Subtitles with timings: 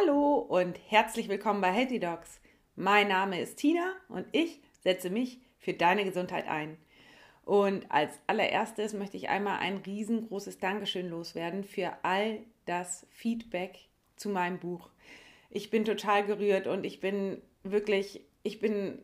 [0.00, 2.40] Hallo und herzlich willkommen bei Healthy Dogs.
[2.76, 6.78] Mein Name ist Tina und ich setze mich für deine Gesundheit ein.
[7.44, 13.78] Und als allererstes möchte ich einmal ein riesengroßes Dankeschön loswerden für all das Feedback
[14.16, 14.90] zu meinem Buch.
[15.50, 19.02] Ich bin total gerührt und ich bin wirklich, ich bin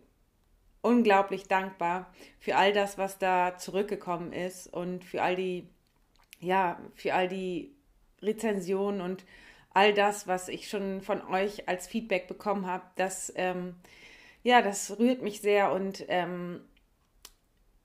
[0.82, 5.68] unglaublich dankbar für all das, was da zurückgekommen ist und für all die,
[6.40, 7.74] ja, für all die
[8.22, 9.26] Rezensionen und
[9.76, 13.74] all das, was ich schon von euch als Feedback bekommen habe, das, ähm,
[14.42, 16.62] ja, das rührt mich sehr und ähm,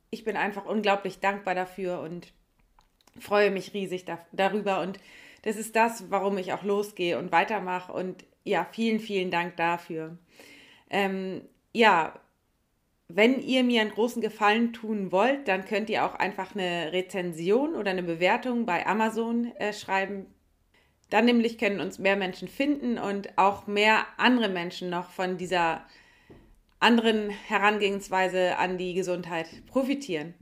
[0.10, 2.32] ich bin einfach unglaublich dankbar dafür und
[3.20, 4.80] freue mich riesig da, darüber.
[4.80, 5.00] Und
[5.42, 7.92] das ist das, warum ich auch losgehe und weitermache.
[7.92, 10.18] Und ja, vielen, vielen Dank dafür.
[10.90, 11.42] Ähm,
[11.74, 12.18] ja,
[13.10, 17.76] wenn ihr mir einen großen Gefallen tun wollt, dann könnt ihr auch einfach eine Rezension
[17.76, 20.28] oder eine Bewertung bei Amazon äh, schreiben.
[21.12, 25.86] Dann nämlich können uns mehr Menschen finden und auch mehr andere Menschen noch von dieser
[26.80, 30.34] anderen Herangehensweise an die Gesundheit profitieren.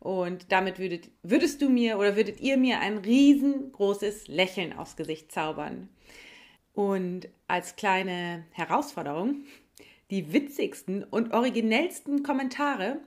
[0.00, 5.30] Und damit würdet, würdest du mir oder würdet ihr mir ein riesengroßes Lächeln aufs Gesicht
[5.30, 5.88] zaubern.
[6.74, 9.44] Und als kleine Herausforderung,
[10.10, 12.98] die witzigsten und originellsten Kommentare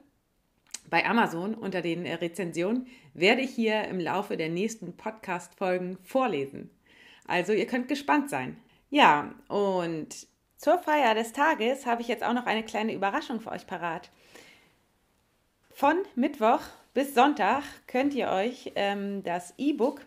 [0.90, 6.70] bei Amazon unter den Rezensionen werde ich hier im Laufe der nächsten Podcast-Folgen vorlesen.
[7.30, 8.58] Also ihr könnt gespannt sein.
[8.89, 10.27] Ja, und
[10.58, 14.09] zur Feier des Tages habe ich jetzt auch noch eine kleine Überraschung für euch parat.
[15.69, 16.61] Von Mittwoch
[16.94, 20.02] bis Sonntag könnt ihr euch ähm, das E-Book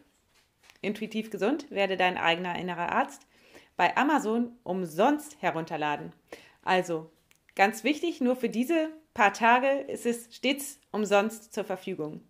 [0.81, 3.29] Intuitiv gesund, werde dein eigener innerer Arzt
[3.77, 6.13] bei Amazon umsonst herunterladen.
[6.65, 7.13] Also
[7.55, 12.21] ganz wichtig, nur für diese paar Tage ist es stets umsonst zur Verfügung.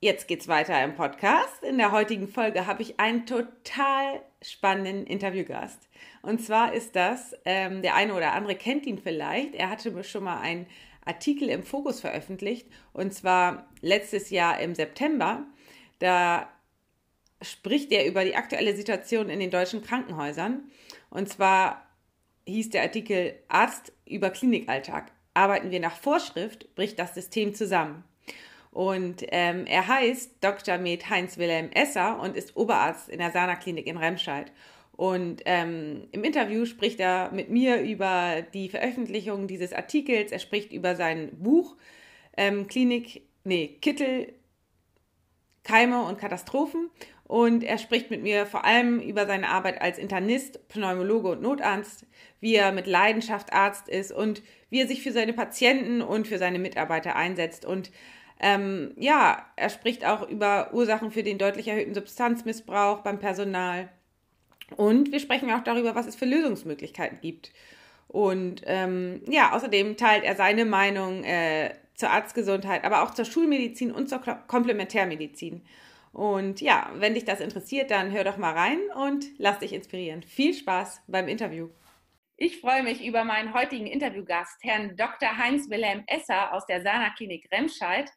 [0.00, 1.64] Jetzt geht's weiter im Podcast.
[1.64, 5.88] In der heutigen Folge habe ich einen total spannenden Interviewgast.
[6.22, 9.56] Und zwar ist das, ähm, der eine oder andere kennt ihn vielleicht.
[9.56, 10.68] Er hatte schon mal einen
[11.04, 12.68] Artikel im Fokus veröffentlicht.
[12.92, 15.44] Und zwar letztes Jahr im September.
[15.98, 16.48] Da
[17.42, 20.70] spricht er über die aktuelle Situation in den deutschen Krankenhäusern.
[21.10, 21.84] Und zwar
[22.46, 25.10] hieß der Artikel Arzt über Klinikalltag.
[25.34, 28.04] Arbeiten wir nach Vorschrift, bricht das System zusammen.
[28.78, 30.78] Und ähm, er heißt Dr.
[30.78, 34.52] Med Heinz Wilhelm Esser und ist Oberarzt in der Sana Klinik in Remscheid.
[34.92, 40.30] Und ähm, im Interview spricht er mit mir über die Veröffentlichung dieses Artikels.
[40.30, 41.76] Er spricht über sein Buch
[42.36, 44.32] ähm, Klinik, nee, Kittel,
[45.64, 46.88] Keime und Katastrophen.
[47.24, 52.06] Und er spricht mit mir vor allem über seine Arbeit als Internist, Pneumologe und Notarzt,
[52.38, 54.40] wie er mit Leidenschaft Arzt ist und
[54.70, 57.64] wie er sich für seine Patienten und für seine Mitarbeiter einsetzt.
[57.64, 57.90] Und
[58.40, 63.88] ähm, ja, er spricht auch über Ursachen für den deutlich erhöhten Substanzmissbrauch beim Personal.
[64.76, 67.52] Und wir sprechen auch darüber, was es für Lösungsmöglichkeiten gibt.
[68.06, 73.90] Und ähm, ja, außerdem teilt er seine Meinung äh, zur Arztgesundheit, aber auch zur Schulmedizin
[73.92, 75.62] und zur Komplementärmedizin.
[76.12, 80.22] Und ja, wenn dich das interessiert, dann hör doch mal rein und lass dich inspirieren.
[80.22, 81.68] Viel Spaß beim Interview.
[82.40, 85.36] Ich freue mich über meinen heutigen Interviewgast, Herrn Dr.
[85.38, 88.08] Heinz Wilhelm Esser aus der Sana Klinik Remscheid.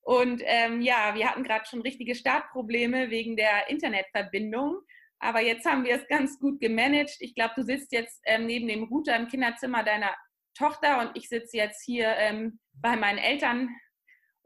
[0.00, 4.78] Und ähm, ja, wir hatten gerade schon richtige Startprobleme wegen der Internetverbindung.
[5.18, 7.16] Aber jetzt haben wir es ganz gut gemanagt.
[7.18, 10.14] Ich glaube, du sitzt jetzt ähm, neben dem Router im Kinderzimmer deiner
[10.56, 13.70] Tochter und ich sitze jetzt hier ähm, bei meinen Eltern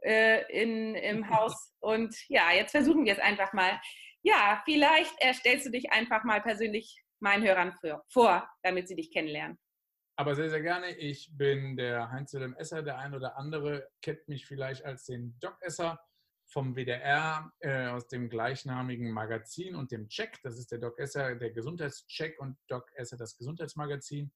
[0.05, 1.75] äh, in, im Haus.
[1.81, 3.79] Und ja, jetzt versuchen wir es einfach mal.
[4.23, 8.97] Ja, vielleicht äh, stellst du dich einfach mal persönlich meinen Hörern für, vor, damit sie
[8.97, 9.59] dich kennenlernen.
[10.17, 10.97] Aber sehr, sehr gerne.
[10.97, 12.83] Ich bin der Heinz-Wilhelm Esser.
[12.83, 16.01] Der ein oder andere kennt mich vielleicht als den Doc Esser
[16.49, 20.41] vom WDR äh, aus dem gleichnamigen Magazin und dem Check.
[20.43, 24.33] Das ist der Doc Esser, der Gesundheitscheck und Doc Esser, das Gesundheitsmagazin.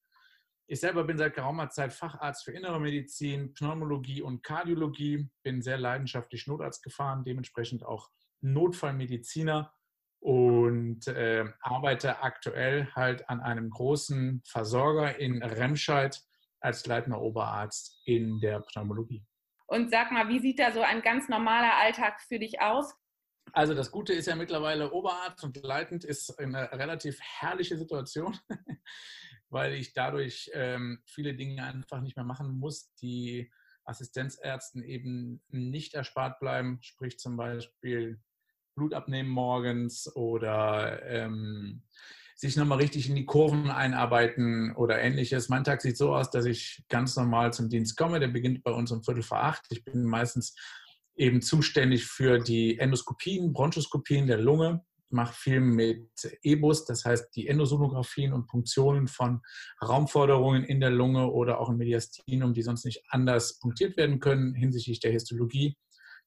[0.69, 5.79] Ich selber bin seit geraumer Zeit Facharzt für Innere Medizin, Pneumologie und Kardiologie, bin sehr
[5.79, 8.09] leidenschaftlich Notarzt gefahren, dementsprechend auch
[8.41, 9.73] Notfallmediziner
[10.23, 16.23] und äh, arbeite aktuell halt an einem großen Versorger in Remscheid
[16.61, 19.27] als leitender Oberarzt in der Pneumologie.
[19.67, 22.95] Und sag mal, wie sieht da so ein ganz normaler Alltag für dich aus?
[23.53, 28.39] Also das Gute ist ja mittlerweile Oberarzt und leitend ist eine relativ herrliche Situation,
[29.49, 33.51] weil ich dadurch ähm, viele Dinge einfach nicht mehr machen muss, die
[33.85, 38.21] Assistenzärzten eben nicht erspart bleiben, sprich zum Beispiel
[38.75, 41.83] Blut abnehmen morgens oder ähm,
[42.37, 45.49] sich nochmal richtig in die Kurven einarbeiten oder ähnliches.
[45.49, 48.21] Mein Tag sieht so aus, dass ich ganz normal zum Dienst komme.
[48.21, 49.65] Der beginnt bei uns um Viertel vor acht.
[49.71, 50.57] Ich bin meistens
[51.15, 54.83] eben zuständig für die Endoskopien, Bronchoskopien der Lunge
[55.13, 56.09] mache viel mit
[56.43, 59.43] EBUS, das heißt die Endosonographien und Punktionen von
[59.83, 64.55] Raumforderungen in der Lunge oder auch im Mediastinum, die sonst nicht anders punktiert werden können
[64.55, 65.77] hinsichtlich der Histologie.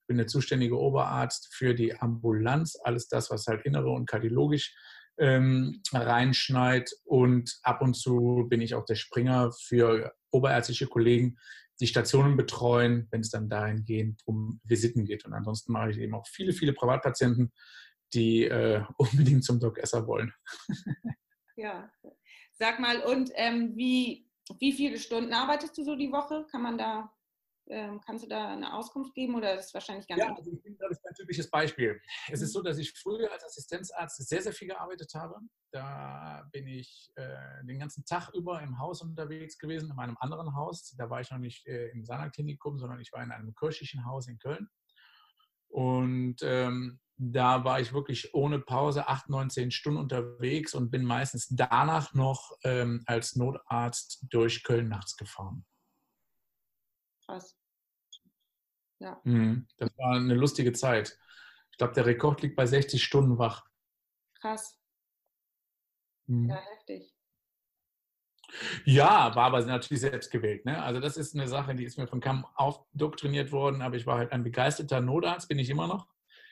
[0.05, 4.75] Ich bin der zuständige Oberarzt für die Ambulanz, alles das, was halt innere und kardiologisch
[5.17, 6.91] ähm, reinschneit.
[7.05, 11.39] Und ab und zu bin ich auch der Springer für oberärztliche Kollegen,
[11.79, 15.25] die Stationen betreuen, wenn es dann dahingehend um Visiten geht.
[15.25, 17.51] Und ansonsten mache ich eben auch viele, viele Privatpatienten,
[18.13, 20.31] die äh, unbedingt zum Doc Esser wollen.
[21.55, 21.91] ja,
[22.53, 24.29] sag mal, und ähm, wie,
[24.59, 26.45] wie viele Stunden arbeitest du so die Woche?
[26.51, 27.11] Kann man da,
[27.67, 30.61] ähm, kannst du da eine Auskunft geben oder ist das wahrscheinlich ganz Ja, also ich
[30.61, 31.99] bin, glaube ich, ein typisches Beispiel.
[32.31, 35.39] Es ist so, dass ich früher als Assistenzarzt sehr, sehr viel gearbeitet habe.
[35.71, 40.55] Da bin ich äh, den ganzen Tag über im Haus unterwegs gewesen, in meinem anderen
[40.55, 40.95] Haus.
[40.97, 44.27] Da war ich noch nicht äh, im Sana-Klinikum, sondern ich war in einem kirchlichen Haus
[44.27, 44.69] in Köln.
[45.67, 51.03] Und ähm, da war ich wirklich ohne Pause 8, 9, 10 Stunden unterwegs und bin
[51.03, 55.65] meistens danach noch ähm, als Notarzt durch Köln nachts gefahren.
[57.25, 57.57] Krass.
[58.99, 59.19] Ja.
[59.23, 59.67] Mhm.
[59.77, 61.17] Das war eine lustige Zeit.
[61.71, 63.65] Ich glaube, der Rekord liegt bei 60 Stunden wach.
[64.39, 64.79] Krass.
[66.27, 66.49] Mhm.
[66.49, 67.15] Ja, heftig.
[68.85, 70.65] Ja, war aber natürlich selbst gewählt.
[70.65, 70.81] Ne?
[70.81, 74.17] Also das ist eine Sache, die ist mir von Kamm aufdoktriniert worden, aber ich war
[74.17, 76.07] halt ein begeisterter Notarzt, bin ich immer noch.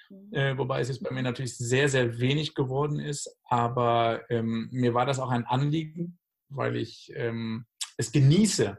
[0.10, 0.34] Mhm.
[0.34, 3.40] Äh, wobei es jetzt bei mir natürlich sehr, sehr wenig geworden ist.
[3.46, 7.66] Aber ähm, mir war das auch ein Anliegen, weil ich ähm,
[7.98, 8.78] es genieße,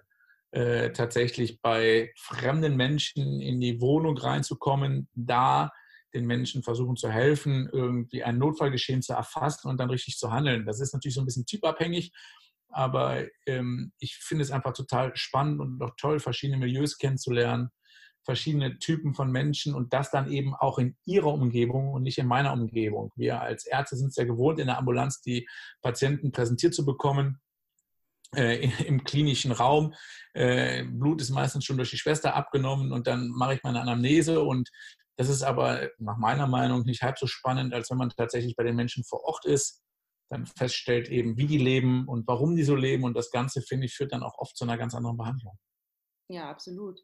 [0.55, 5.73] äh, tatsächlich bei fremden Menschen in die Wohnung reinzukommen, da
[6.15, 10.65] den Menschen versuchen zu helfen, irgendwie ein Notfallgeschehen zu erfassen und dann richtig zu handeln.
[10.65, 12.13] Das ist natürlich so ein bisschen typabhängig,
[12.69, 17.71] aber ähm, ich finde es einfach total spannend und auch toll, verschiedene Milieus kennenzulernen,
[18.23, 22.29] verschiedene Typen von Menschen und das dann eben auch in ihrer Umgebung und nicht in
[22.29, 23.11] meiner Umgebung.
[23.17, 25.49] Wir als Ärzte sind es ja gewohnt, in der Ambulanz die
[25.83, 27.41] Patienten präsentiert zu bekommen.
[28.37, 29.95] Äh, im klinischen Raum.
[30.33, 34.43] Äh, Blut ist meistens schon durch die Schwester abgenommen und dann mache ich meine Anamnese
[34.43, 34.71] und
[35.17, 38.65] das ist aber nach meiner Meinung nicht halb so spannend, als wenn man tatsächlich bei
[38.65, 39.83] den Menschen vor Ort ist,
[40.29, 43.87] dann feststellt eben, wie die leben und warum die so leben und das Ganze, finde
[43.87, 45.57] ich, führt dann auch oft zu einer ganz anderen Behandlung.
[46.29, 47.01] Ja, absolut.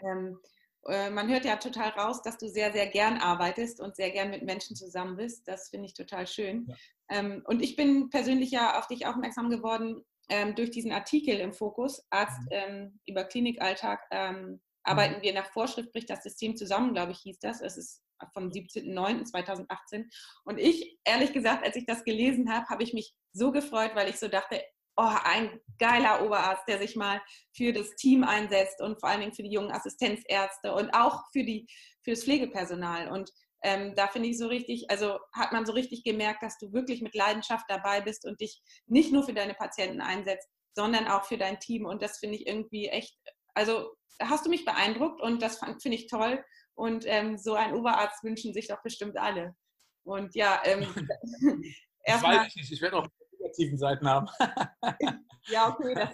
[0.00, 0.38] Ähm,
[0.86, 4.30] äh, man hört ja total raus, dass du sehr, sehr gern arbeitest und sehr gern
[4.30, 5.48] mit Menschen zusammen bist.
[5.48, 6.66] Das finde ich total schön.
[6.68, 6.76] Ja.
[7.10, 11.52] Ähm, und ich bin persönlich ja auf dich aufmerksam geworden ähm, durch diesen Artikel im
[11.52, 12.48] Fokus, Arzt mhm.
[12.50, 15.22] ähm, über Klinikalltag, ähm, arbeiten mhm.
[15.22, 17.60] wir nach Vorschrift, bricht das System zusammen, glaube ich, hieß das.
[17.60, 18.02] Es ist
[18.32, 20.04] vom 17.09.2018.
[20.44, 24.08] Und ich, ehrlich gesagt, als ich das gelesen habe, habe ich mich so gefreut, weil
[24.08, 24.60] ich so dachte,
[24.96, 27.22] oh, ein geiler Oberarzt, der sich mal
[27.54, 31.44] für das Team einsetzt und vor allen Dingen für die jungen Assistenzärzte und auch für,
[31.44, 31.68] die,
[32.02, 33.08] für das Pflegepersonal.
[33.08, 33.30] Und
[33.62, 37.02] ähm, da finde ich so richtig, also hat man so richtig gemerkt, dass du wirklich
[37.02, 41.38] mit Leidenschaft dabei bist und dich nicht nur für deine Patienten einsetzt, sondern auch für
[41.38, 41.84] dein Team.
[41.84, 43.16] Und das finde ich irgendwie echt,
[43.54, 46.44] also hast du mich beeindruckt und das finde ich toll.
[46.74, 49.54] Und ähm, so ein Oberarzt wünschen sich doch bestimmt alle.
[50.04, 50.86] Und ja, ähm,
[52.04, 52.38] erstmal.
[52.38, 53.08] Weiß ich nicht, ich werde auch
[53.48, 54.26] negativen Seiten haben.
[55.48, 56.10] ja, okay, das,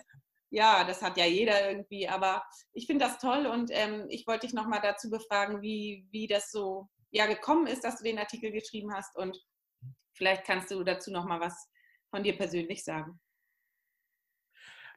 [0.50, 2.42] ja, das hat ja jeder irgendwie, aber
[2.72, 6.50] ich finde das toll und ähm, ich wollte dich nochmal dazu befragen, wie, wie das
[6.50, 9.38] so ja, gekommen ist, dass du den Artikel geschrieben hast und
[10.14, 11.70] vielleicht kannst du dazu nochmal was
[12.10, 13.20] von dir persönlich sagen.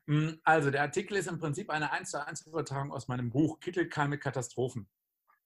[0.08, 3.60] Hm, also der Artikel ist im Prinzip eine 1 zu 1 Übertragung aus meinem Buch
[3.60, 4.90] Kittelkeime Katastrophen.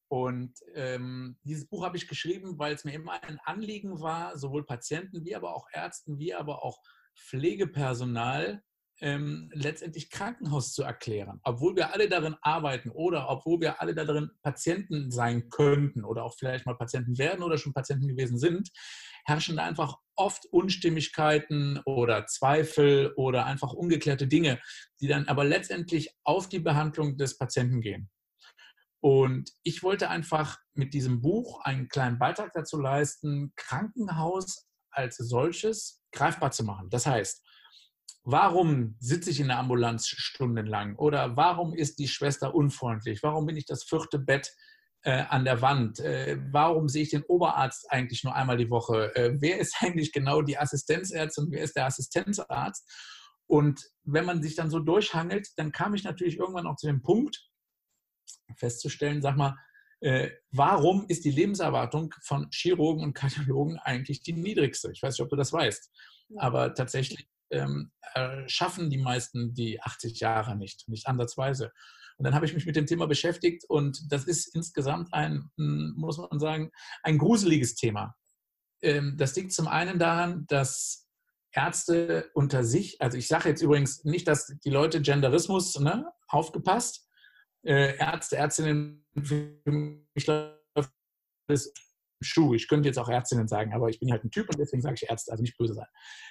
[0.07, 4.65] Und ähm, dieses Buch habe ich geschrieben, weil es mir immer ein Anliegen war, sowohl
[4.65, 6.81] Patienten wie aber auch Ärzten, wie aber auch
[7.15, 8.63] Pflegepersonal
[9.01, 11.39] ähm, letztendlich Krankenhaus zu erklären.
[11.43, 16.35] Obwohl wir alle darin arbeiten oder obwohl wir alle darin Patienten sein könnten oder auch
[16.37, 18.69] vielleicht mal Patienten werden oder schon Patienten gewesen sind,
[19.25, 24.59] herrschen da einfach oft Unstimmigkeiten oder Zweifel oder einfach ungeklärte Dinge,
[25.01, 28.09] die dann aber letztendlich auf die Behandlung des Patienten gehen.
[29.03, 36.03] Und ich wollte einfach mit diesem Buch einen kleinen Beitrag dazu leisten, Krankenhaus als solches
[36.11, 36.89] greifbar zu machen.
[36.91, 37.43] Das heißt,
[38.23, 40.95] warum sitze ich in der Ambulanz stundenlang?
[40.95, 43.23] Oder warum ist die Schwester unfreundlich?
[43.23, 44.53] Warum bin ich das vierte Bett
[45.03, 45.99] äh, an der Wand?
[45.99, 49.15] Äh, warum sehe ich den Oberarzt eigentlich nur einmal die Woche?
[49.15, 52.89] Äh, wer ist eigentlich genau die Assistenzärztin und wer ist der Assistenzarzt?
[53.47, 57.01] Und wenn man sich dann so durchhangelt, dann kam ich natürlich irgendwann auch zu dem
[57.01, 57.49] Punkt,
[58.55, 59.55] festzustellen, sag mal,
[60.01, 64.91] äh, warum ist die Lebenserwartung von Chirurgen und Kardiologen eigentlich die niedrigste?
[64.91, 65.91] Ich weiß nicht, ob du das weißt,
[66.37, 71.71] aber tatsächlich ähm, äh, schaffen die meisten die 80 Jahre nicht, nicht ansatzweise.
[72.17, 75.93] Und dann habe ich mich mit dem Thema beschäftigt und das ist insgesamt ein, hm,
[75.97, 76.71] muss man sagen,
[77.03, 78.15] ein gruseliges Thema.
[78.83, 81.07] ähm, das liegt zum einen daran, dass
[81.51, 87.07] Ärzte unter sich, also ich sage jetzt übrigens nicht, dass die Leute Genderismus, ne, aufgepasst,
[87.63, 89.05] äh, Ärzte, Ärztinnen,
[90.13, 90.59] ich glaube,
[91.47, 91.73] das
[92.21, 92.53] Schuh.
[92.53, 94.95] Ich könnte jetzt auch Ärztinnen sagen, aber ich bin halt ein Typ und deswegen sage
[94.95, 95.87] ich Ärzte, also nicht böse sein.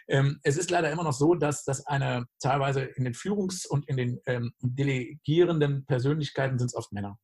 [0.08, 3.88] Ähm, es ist leider immer noch so, dass das eine teilweise in den Führungs- und
[3.88, 7.18] in den ähm, delegierenden Persönlichkeiten sind es oft Männer.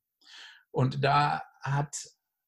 [0.71, 1.95] Und da hat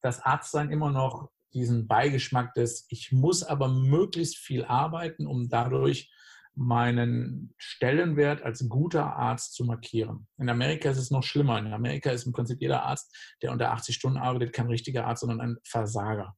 [0.01, 6.11] das Arztsein immer noch diesen Beigeschmack des, ich muss aber möglichst viel arbeiten, um dadurch
[6.59, 10.27] meinen Stellenwert als guter Arzt zu markieren.
[10.37, 11.57] In Amerika ist es noch schlimmer.
[11.57, 15.21] In Amerika ist im Prinzip jeder Arzt, der unter 80 Stunden arbeitet, kein richtiger Arzt,
[15.21, 16.35] sondern ein Versager.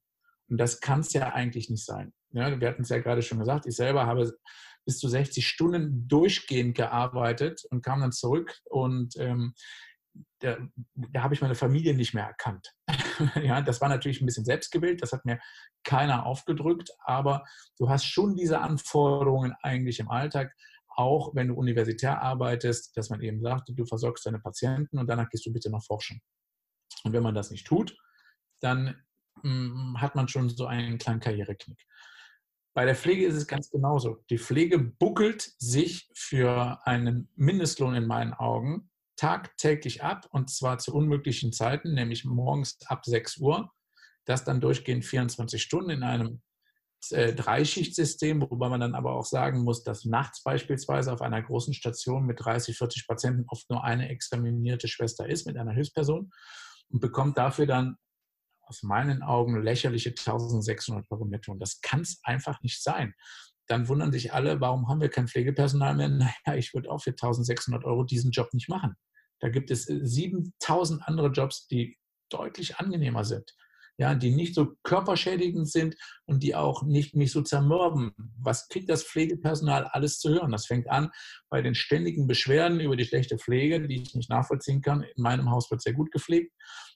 [0.47, 2.13] Und das kann es ja eigentlich nicht sein.
[2.33, 4.31] Ja, wir hatten es ja gerade schon gesagt, ich selber habe
[4.85, 9.53] bis zu 60 Stunden durchgehend gearbeitet und kam dann zurück und ähm,
[10.41, 10.57] da,
[10.95, 12.73] da habe ich meine Familie nicht mehr erkannt.
[13.43, 15.39] ja, das war natürlich ein bisschen selbstgewählt, das hat mir
[15.83, 17.45] keiner aufgedrückt, aber
[17.77, 20.53] du hast schon diese Anforderungen eigentlich im Alltag,
[20.89, 25.29] auch wenn du universitär arbeitest, dass man eben sagt, du versorgst deine Patienten und danach
[25.29, 26.21] gehst du bitte noch forschen.
[27.03, 27.97] Und wenn man das nicht tut,
[28.59, 29.01] dann
[29.43, 31.85] mh, mm, hat man schon so einen kleinen Karriereknick.
[32.73, 34.23] Bei der Pflege ist es ganz genauso.
[34.29, 38.90] Die Pflege buckelt sich für einen Mindestlohn in meinen Augen
[39.21, 43.71] tagtäglich ab und zwar zu unmöglichen Zeiten, nämlich morgens ab 6 Uhr.
[44.25, 46.41] Das dann durchgehend 24 Stunden in einem
[47.11, 51.75] äh, Dreischichtsystem, wobei man dann aber auch sagen muss, dass nachts beispielsweise auf einer großen
[51.75, 56.31] Station mit 30, 40 Patienten oft nur eine examinierte Schwester ist mit einer Hilfsperson
[56.89, 57.97] und bekommt dafür dann
[58.63, 61.51] aus meinen Augen lächerliche 1600 Euro netto.
[61.51, 63.13] Und das kann es einfach nicht sein.
[63.67, 66.09] Dann wundern sich alle, warum haben wir kein Pflegepersonal mehr?
[66.09, 68.95] Naja, ich würde auch für 1600 Euro diesen Job nicht machen.
[69.41, 71.97] Da gibt es 7000 äh, andere Jobs, die
[72.29, 73.53] deutlich angenehmer sind.
[73.97, 75.95] Ja, die nicht so körperschädigend sind
[76.25, 78.13] und die auch nicht mich so zermürben.
[78.39, 80.51] Was kriegt das Pflegepersonal alles zu hören?
[80.51, 81.11] Das fängt an
[81.49, 85.03] bei den ständigen Beschwerden über die schlechte Pflege, die ich nicht nachvollziehen kann.
[85.03, 86.53] In meinem Haus wird sehr gut gepflegt.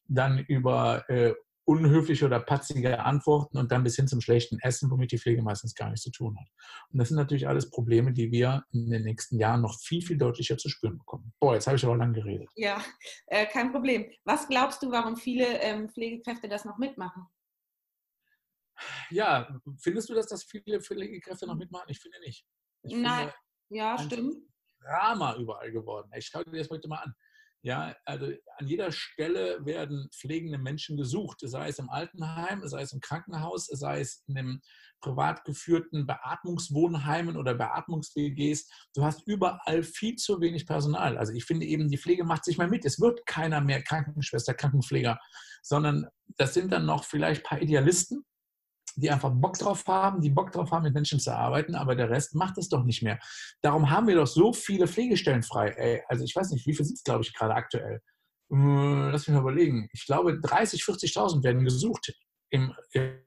[0.07, 1.33] Dann über äh,
[1.65, 5.73] unhöfliche oder patzige Antworten und dann bis hin zum schlechten Essen, womit die Pflege meistens
[5.73, 6.47] gar nichts zu tun hat.
[6.91, 10.17] Und das sind natürlich alles Probleme, die wir in den nächsten Jahren noch viel, viel
[10.17, 11.33] deutlicher zu spüren bekommen.
[11.39, 12.47] Boah, jetzt habe ich aber lang geredet.
[12.55, 12.83] Ja,
[13.27, 14.09] äh, kein Problem.
[14.23, 17.25] Was glaubst du, warum viele ähm, Pflegekräfte das noch mitmachen?
[19.09, 21.87] Ja, findest du, dass das viele Pflegekräfte noch mitmachen?
[21.89, 22.45] Ich finde nicht.
[22.83, 23.33] Ich Nein, finde,
[23.69, 24.35] ja, stimmt.
[24.81, 26.11] Drama überall geworden.
[26.15, 27.15] Ich schaue dir das heute mal an.
[27.65, 28.27] Ja, also
[28.59, 33.65] an jeder Stelle werden pflegende Menschen gesucht, sei es im Altenheim, sei es im Krankenhaus,
[33.65, 34.61] sei es in einem
[35.01, 38.69] privat geführten Beatmungswohnheimen oder Beatmungs-WGs.
[38.93, 41.17] Du hast überall viel zu wenig Personal.
[41.17, 42.85] Also ich finde eben, die Pflege macht sich mal mit.
[42.85, 45.19] Es wird keiner mehr Krankenschwester, Krankenpfleger,
[45.63, 46.05] sondern
[46.37, 48.25] das sind dann noch vielleicht ein paar Idealisten,
[48.95, 52.09] die einfach Bock drauf haben, die Bock drauf haben, mit Menschen zu arbeiten, aber der
[52.09, 53.19] Rest macht es doch nicht mehr.
[53.61, 55.69] Darum haben wir doch so viele Pflegestellen frei.
[55.69, 58.01] Ey, also ich weiß nicht, wie viel sind es, glaube ich, gerade aktuell.
[58.51, 59.89] Hm, lass mich mal überlegen.
[59.91, 62.13] Ich glaube, 30, 40.000 werden gesucht
[62.51, 63.19] im, im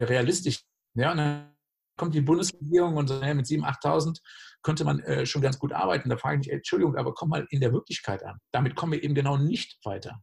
[0.00, 0.62] realistisch.
[0.94, 1.54] Ja, und dann
[1.96, 4.20] kommt die Bundesregierung und sagt, mit 7.000, 8.000
[4.62, 6.08] könnte man äh, schon ganz gut arbeiten.
[6.08, 8.38] Da frage ich mich, Entschuldigung, aber komm mal in der Wirklichkeit an.
[8.52, 10.22] Damit kommen wir eben genau nicht weiter.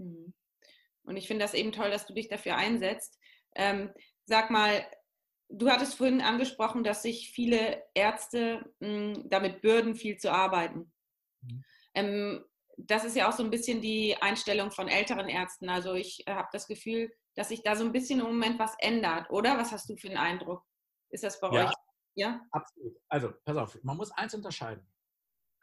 [0.00, 0.32] Hm.
[1.02, 3.18] Und ich finde das eben toll, dass du dich dafür einsetzt.
[3.54, 3.90] Ähm,
[4.28, 4.86] sag mal,
[5.48, 10.92] du hattest vorhin angesprochen, dass sich viele Ärzte mh, hm, damit bürden, viel zu arbeiten.
[11.40, 11.64] Mhm.
[11.94, 12.44] Ähm,
[12.76, 15.68] das ist ja auch so ein bisschen die Einstellung von älteren Ärzten.
[15.68, 18.74] Also ich äh, habe das Gefühl, dass sich da so ein bisschen im Moment was
[18.78, 19.56] ändert, oder?
[19.56, 20.62] Was hast du für einen Eindruck?
[21.08, 21.72] Ist das bei ja, euch?
[22.14, 22.96] Ja, absolut.
[23.08, 24.86] Also, pass auf, man muss eins unterscheiden.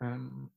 [0.01, 0.51] Ähm,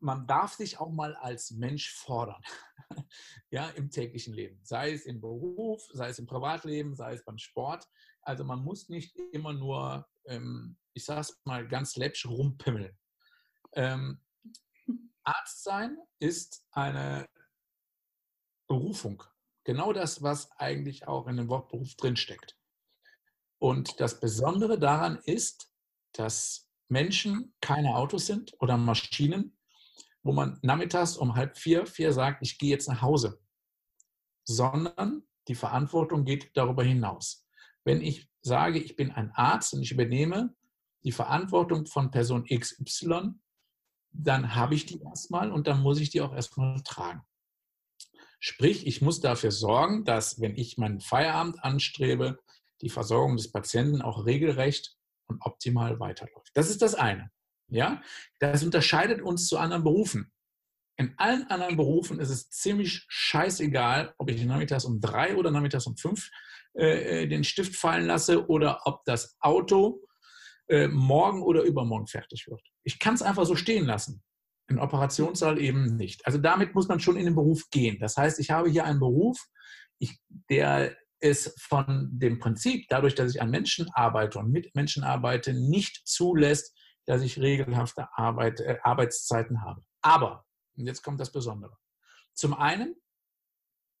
[0.00, 2.42] man darf sich auch mal als Mensch fordern,
[3.50, 7.38] ja, im täglichen Leben, sei es im Beruf, sei es im Privatleben, sei es beim
[7.38, 7.88] Sport.
[8.22, 12.96] Also man muss nicht immer nur, ähm, ich sage es mal ganz läppsch, rumpimmeln.
[13.72, 14.20] Ähm,
[15.24, 17.28] Arzt sein ist eine
[18.66, 19.22] Berufung.
[19.64, 22.56] Genau das, was eigentlich auch in dem Wort Beruf drinsteckt.
[23.58, 25.70] Und das Besondere daran ist,
[26.12, 29.57] dass Menschen keine Autos sind oder Maschinen,
[30.28, 33.40] wo man nachmittags um halb vier, vier sagt, ich gehe jetzt nach Hause,
[34.44, 37.46] sondern die Verantwortung geht darüber hinaus.
[37.82, 40.54] Wenn ich sage, ich bin ein Arzt und ich übernehme
[41.02, 43.36] die Verantwortung von Person XY,
[44.10, 47.22] dann habe ich die erstmal und dann muss ich die auch erstmal tragen.
[48.38, 52.38] Sprich, ich muss dafür sorgen, dass, wenn ich meinen Feierabend anstrebe,
[52.82, 54.94] die Versorgung des Patienten auch regelrecht
[55.26, 56.50] und optimal weiterläuft.
[56.52, 57.30] Das ist das eine.
[57.70, 58.02] Ja,
[58.38, 60.32] das unterscheidet uns zu anderen Berufen.
[60.96, 65.86] In allen anderen Berufen ist es ziemlich scheißegal, ob ich nachmittags um drei oder nachmittags
[65.86, 66.28] um fünf
[66.74, 70.02] äh, äh, den Stift fallen lasse oder ob das Auto
[70.68, 72.62] äh, morgen oder übermorgen fertig wird.
[72.82, 74.22] Ich kann es einfach so stehen lassen.
[74.66, 76.26] Im Operationssaal eben nicht.
[76.26, 77.98] Also damit muss man schon in den Beruf gehen.
[78.00, 79.38] Das heißt, ich habe hier einen Beruf,
[79.98, 80.20] ich,
[80.50, 85.54] der es von dem Prinzip, dadurch, dass ich an Menschen arbeite und mit Menschen arbeite,
[85.54, 86.76] nicht zulässt,
[87.08, 89.82] dass ich regelhafte Arbeit, äh, Arbeitszeiten habe.
[90.02, 90.44] Aber
[90.76, 91.76] und jetzt kommt das Besondere.
[92.34, 92.94] Zum einen,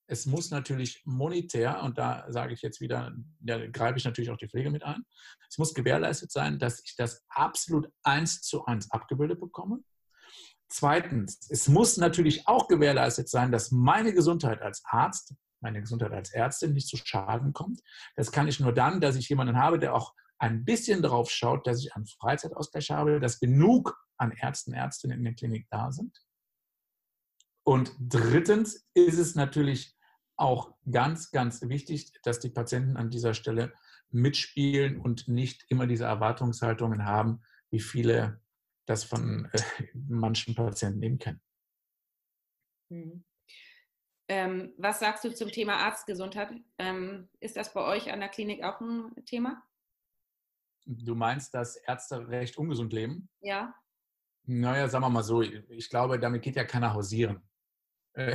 [0.06, 4.36] es muss natürlich monetär, und da sage ich jetzt wieder, da greife ich natürlich auch
[4.36, 5.04] die Pflege mit ein,
[5.48, 9.80] es muss gewährleistet sein, dass ich das absolut eins zu eins abgebildet bekomme.
[10.68, 16.30] Zweitens, es muss natürlich auch gewährleistet sein, dass meine Gesundheit als Arzt, meine Gesundheit als
[16.30, 17.80] Ärztin nicht zu Schaden kommt.
[18.16, 21.66] Das kann ich nur dann, dass ich jemanden habe, der auch ein bisschen drauf schaut,
[21.66, 26.16] dass ich einen Freizeitausgleich habe, dass genug an Ärzten, Ärztinnen in der Klinik da sind.
[27.64, 29.96] Und drittens ist es natürlich
[30.36, 33.74] auch ganz, ganz wichtig, dass die Patienten an dieser Stelle
[34.10, 38.40] mitspielen und nicht immer diese Erwartungshaltungen haben, wie viele
[38.86, 39.60] das von äh,
[39.92, 41.42] manchen Patienten eben kennen.
[42.90, 43.24] Mhm.
[44.30, 46.52] Ähm, was sagst du zum Thema Arztgesundheit?
[46.78, 49.62] Ähm, ist das bei euch an der Klinik auch ein Thema?
[50.90, 53.28] Du meinst, dass Ärzte recht ungesund leben?
[53.40, 53.74] Ja.
[54.44, 57.42] Naja, sagen wir mal so, ich glaube, damit geht ja keiner hausieren.
[58.14, 58.34] Äh,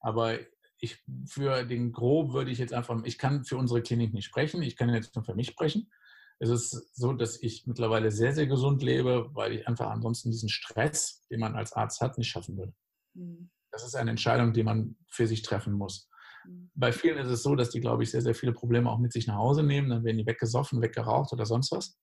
[0.00, 0.38] aber
[0.78, 4.60] ich, für den Grob würde ich jetzt einfach, ich kann für unsere Klinik nicht sprechen,
[4.60, 5.90] ich kann jetzt nur für mich sprechen.
[6.38, 10.50] Es ist so, dass ich mittlerweile sehr, sehr gesund lebe, weil ich einfach ansonsten diesen
[10.50, 12.74] Stress, den man als Arzt hat, nicht schaffen würde.
[13.14, 13.50] Mhm.
[13.70, 16.10] Das ist eine Entscheidung, die man für sich treffen muss.
[16.46, 16.70] Mhm.
[16.74, 19.12] Bei vielen ist es so, dass die, glaube ich, sehr, sehr viele Probleme auch mit
[19.12, 19.90] sich nach Hause nehmen.
[19.90, 21.98] Dann werden die weggesoffen, weggeraucht oder sonst was.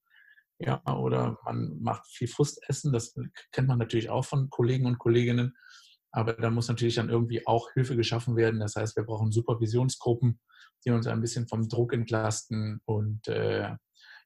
[0.58, 2.94] Ja, oder man macht viel Frustessen.
[2.94, 3.14] Das
[3.52, 5.54] kennt man natürlich auch von Kollegen und Kolleginnen.
[6.12, 8.62] Aber da muss natürlich dann irgendwie auch Hilfe geschaffen werden.
[8.62, 10.40] Das heißt, wir brauchen Supervisionsgruppen,
[10.86, 13.76] die uns ein bisschen vom Druck entlasten und äh,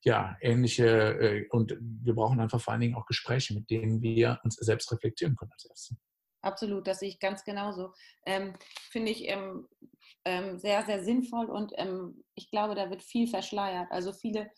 [0.03, 0.85] ja, ähnliche.
[0.85, 4.91] Äh, und wir brauchen einfach vor allen Dingen auch Gespräche, mit denen wir uns selbst
[4.91, 5.95] reflektieren können als Ärzte.
[6.41, 7.93] Absolut, das sehe ich ganz genauso.
[8.25, 8.53] Ähm,
[8.91, 9.67] Finde ich ähm,
[10.25, 13.91] ähm, sehr, sehr sinnvoll und ähm, ich glaube, da wird viel verschleiert.
[13.91, 14.49] Also viele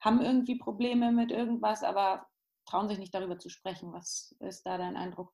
[0.00, 2.26] haben irgendwie Probleme mit irgendwas, aber
[2.66, 3.92] trauen sich nicht darüber zu sprechen.
[3.92, 5.32] Was ist da dein Eindruck?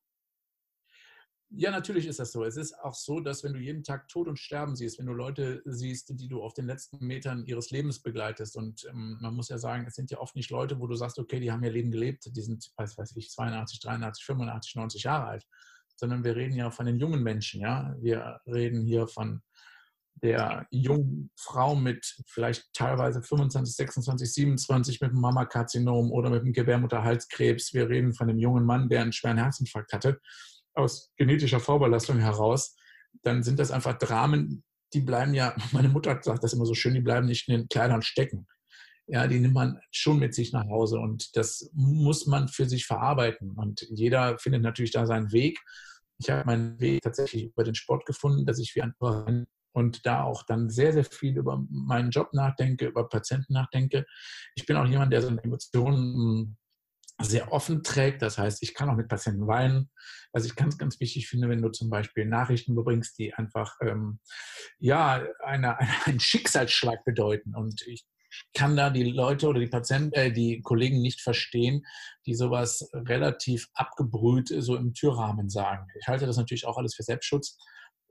[1.51, 2.43] Ja, natürlich ist das so.
[2.43, 5.13] Es ist auch so, dass wenn du jeden Tag Tod und Sterben siehst, wenn du
[5.13, 9.49] Leute siehst, die du auf den letzten Metern ihres Lebens begleitest, und ähm, man muss
[9.49, 11.71] ja sagen, es sind ja oft nicht Leute, wo du sagst, okay, die haben ihr
[11.71, 15.47] Leben gelebt, die sind, weiß, weiß ich, 82, 83, 85, 90 Jahre alt,
[15.99, 17.95] sondern wir reden ja von den jungen Menschen, ja.
[17.99, 19.41] Wir reden hier von
[20.21, 26.53] der jungen Frau mit vielleicht teilweise 25, 26, 27 mit einem Mammakarzinom oder mit einem
[26.53, 27.73] Gebärmutterhalskrebs.
[27.73, 30.19] Wir reden von dem jungen Mann, der einen schweren Herzinfarkt hatte
[30.79, 32.75] aus genetischer Vorbelastung heraus,
[33.23, 36.93] dann sind das einfach Dramen, die bleiben ja, meine Mutter sagt das immer so schön,
[36.93, 38.47] die bleiben nicht in den Kleidern stecken.
[39.11, 42.85] Ja, die nimmt man schon mit sich nach Hause und das muss man für sich
[42.85, 43.51] verarbeiten.
[43.51, 45.59] Und jeder findet natürlich da seinen Weg.
[46.19, 48.93] Ich habe meinen Weg tatsächlich über den Sport gefunden, dass ich wie ein
[49.71, 54.05] und da auch dann sehr, sehr viel über meinen Job nachdenke, über Patienten nachdenke.
[54.55, 56.57] Ich bin auch jemand, der seine Emotionen
[57.21, 58.21] sehr offen trägt.
[58.21, 59.89] Das heißt, ich kann auch mit Patienten weinen.
[60.31, 64.19] Was ich ganz, ganz wichtig finde, wenn du zum Beispiel Nachrichten überbringst, die einfach ähm,
[64.79, 67.55] ja eine, eine, einen Schicksalsschlag bedeuten.
[67.55, 68.05] Und ich
[68.53, 71.85] kann da die Leute oder die Patienten, äh, die Kollegen nicht verstehen,
[72.25, 75.87] die sowas relativ abgebrüht so im Türrahmen sagen.
[75.99, 77.57] Ich halte das natürlich auch alles für Selbstschutz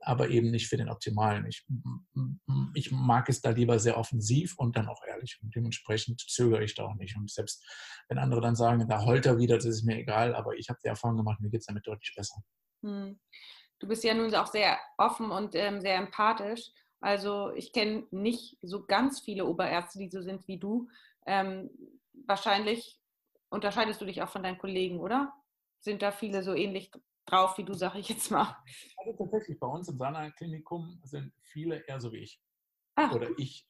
[0.01, 1.45] aber eben nicht für den optimalen.
[1.47, 1.65] Ich,
[2.73, 5.39] ich mag es da lieber sehr offensiv und dann auch ehrlich.
[5.41, 7.15] Und dementsprechend zögere ich da auch nicht.
[7.17, 7.65] Und selbst
[8.07, 10.79] wenn andere dann sagen, da heult er wieder, das ist mir egal, aber ich habe
[10.83, 12.41] die Erfahrung gemacht, mir geht es damit deutlich besser.
[12.83, 13.19] Hm.
[13.79, 16.69] Du bist ja nun auch sehr offen und ähm, sehr empathisch.
[17.01, 20.89] Also ich kenne nicht so ganz viele Oberärzte, die so sind wie du.
[21.25, 21.69] Ähm,
[22.25, 22.99] wahrscheinlich
[23.49, 25.33] unterscheidest du dich auch von deinen Kollegen, oder?
[25.79, 26.91] Sind da viele so ähnlich
[27.25, 28.57] drauf wie du, sage ich jetzt mal.
[28.97, 32.41] Also tatsächlich, bei uns im Sana-Klinikum sind viele eher so wie ich.
[32.95, 33.13] Ach.
[33.13, 33.65] Oder ich.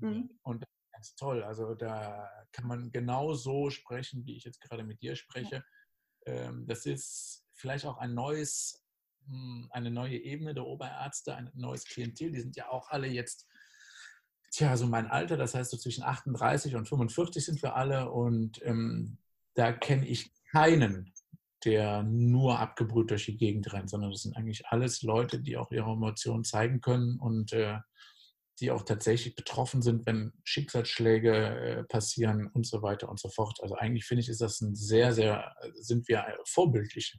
[0.00, 0.38] Mhm.
[0.42, 1.42] Und das ist ganz toll.
[1.42, 5.64] Also da kann man genau so sprechen, wie ich jetzt gerade mit dir spreche.
[6.26, 6.32] Ja.
[6.32, 8.82] Ähm, das ist vielleicht auch ein neues,
[9.70, 12.32] eine neue Ebene der Oberärzte, ein neues Klientel.
[12.32, 13.46] Die sind ja auch alle jetzt
[14.50, 18.10] tja, so mein Alter, das heißt so zwischen 38 und 45 sind wir alle.
[18.10, 19.18] Und ähm,
[19.54, 21.12] da kenne ich keinen,
[21.64, 25.70] der nur abgebrüht durch die Gegend rennt, sondern das sind eigentlich alles Leute, die auch
[25.70, 27.18] ihre Emotionen zeigen können.
[27.18, 27.78] Und äh,
[28.60, 33.58] die auch tatsächlich betroffen sind, wenn Schicksalsschläge äh, passieren und so weiter und so fort.
[33.62, 37.18] Also eigentlich finde ich, ist das ein sehr, sehr, sind wir vorbildlich.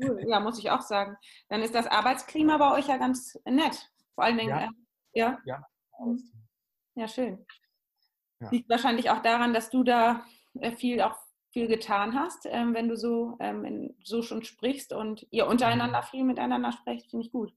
[0.00, 0.24] Cool.
[0.28, 1.16] Ja, muss ich auch sagen.
[1.48, 3.90] Dann ist das Arbeitsklima bei euch ja ganz nett.
[4.14, 4.64] Vor allen Dingen, Ja.
[4.64, 4.68] äh,
[5.14, 5.38] ja.
[5.44, 5.62] Ja.
[6.04, 6.18] Mhm.
[6.94, 7.44] Ja, schön.
[8.40, 8.50] Ja.
[8.50, 10.24] Liegt wahrscheinlich auch daran, dass du da
[10.60, 11.16] äh, viel auch
[11.52, 16.22] viel getan hast, ähm, wenn du so, ähm, so schon sprichst und ihr untereinander viel
[16.22, 17.52] miteinander sprecht, finde ich gut.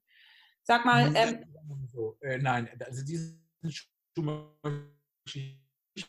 [0.70, 1.44] Sag mal, ähm,
[1.92, 5.40] so, äh, nein, also diesen Schuh möchte
[5.96, 6.08] ich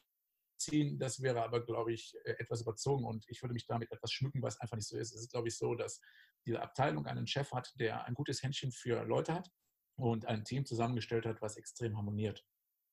[0.58, 4.12] ziehen, das wäre aber, glaube ich, äh, etwas überzogen und ich würde mich damit etwas
[4.12, 5.14] schmücken, was einfach nicht so ist.
[5.14, 6.02] Es ist, glaube ich, so, dass
[6.44, 9.50] diese Abteilung einen Chef hat, der ein gutes Händchen für Leute hat
[9.96, 12.46] und ein Team zusammengestellt hat, was extrem harmoniert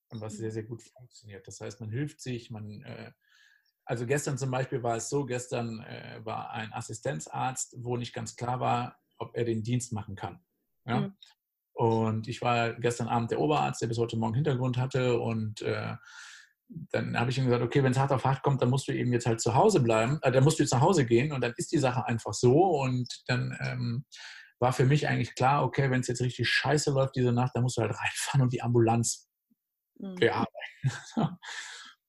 [0.07, 1.45] und was sehr, sehr gut funktioniert.
[1.49, 3.11] Das heißt, man hilft sich, man äh,
[3.83, 8.37] also gestern zum Beispiel war es so, gestern äh, war ein Assistenzarzt, wo nicht ganz
[8.37, 10.41] klar war, ob er den Dienst machen kann.
[10.85, 11.01] Ja?
[11.01, 11.17] Mhm.
[11.77, 15.19] Und ich war gestern Abend der Oberarzt, der bis heute Morgen Hintergrund hatte.
[15.19, 15.93] Und äh,
[16.91, 18.93] dann habe ich ihm gesagt, okay, wenn es hart auf hart kommt, dann musst du
[18.93, 21.41] eben jetzt halt zu Hause bleiben, äh, dann musst du jetzt nach Hause gehen und
[21.41, 22.81] dann ist die Sache einfach so.
[22.81, 24.05] Und dann ähm,
[24.59, 27.61] war für mich eigentlich klar, okay, wenn es jetzt richtig scheiße läuft diese Nacht, dann
[27.61, 29.29] musst du halt reinfahren und die Ambulanz
[29.99, 30.17] mhm.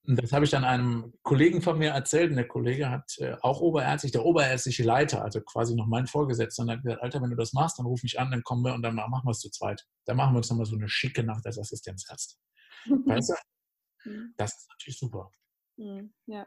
[0.08, 3.36] Und das habe ich dann einem Kollegen von mir erzählt und der Kollege hat äh,
[3.42, 7.28] auch oberärztlich, der oberärztliche Leiter, also quasi noch mein Vorgesetzter, und hat gesagt, Alter, wenn
[7.28, 9.40] du das machst, dann ruf mich an, dann kommen wir und dann machen wir es
[9.40, 9.86] zu zweit.
[10.06, 12.40] Dann machen wir uns nochmal so eine schicke Nacht als Assistenzarzt.
[12.86, 14.10] Weißt du?
[14.10, 14.32] Mhm.
[14.38, 15.30] Das ist natürlich super.
[15.76, 16.14] Mhm.
[16.24, 16.46] Ja,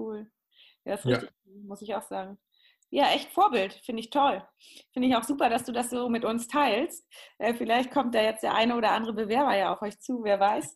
[0.00, 0.28] cool.
[0.84, 1.18] Ja, das ist Ja.
[1.18, 2.38] richtig, cool, muss ich auch sagen.
[2.90, 4.44] Ja, echt Vorbild, finde ich toll.
[4.92, 7.06] Finde ich auch super, dass du das so mit uns teilst.
[7.38, 10.40] Äh, vielleicht kommt da jetzt der eine oder andere Bewerber ja auf euch zu, wer
[10.40, 10.74] weiß.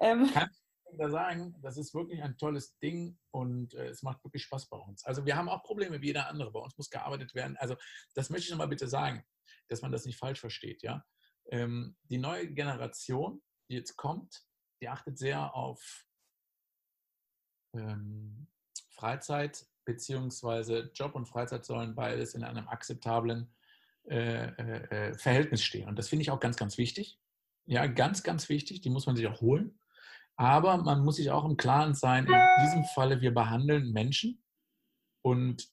[0.00, 0.30] Ähm,
[0.92, 4.78] da sagen, das ist wirklich ein tolles Ding und äh, es macht wirklich Spaß bei
[4.78, 5.04] uns.
[5.04, 6.52] Also wir haben auch Probleme wie jeder andere.
[6.52, 7.56] Bei uns muss gearbeitet werden.
[7.58, 7.76] Also
[8.14, 9.24] das möchte ich nochmal bitte sagen,
[9.68, 10.82] dass man das nicht falsch versteht.
[10.82, 11.04] Ja?
[11.50, 14.44] Ähm, die neue Generation, die jetzt kommt,
[14.80, 16.06] die achtet sehr auf
[17.74, 18.48] ähm,
[18.90, 23.54] Freizeit beziehungsweise Job und Freizeit sollen beides in einem akzeptablen
[24.08, 25.88] äh, äh, äh, Verhältnis stehen.
[25.88, 27.18] Und das finde ich auch ganz, ganz wichtig.
[27.64, 28.80] Ja, ganz, ganz wichtig.
[28.80, 29.78] Die muss man sich auch holen.
[30.36, 34.42] Aber man muss sich auch im Klaren sein, in diesem Falle, wir behandeln Menschen
[35.22, 35.68] und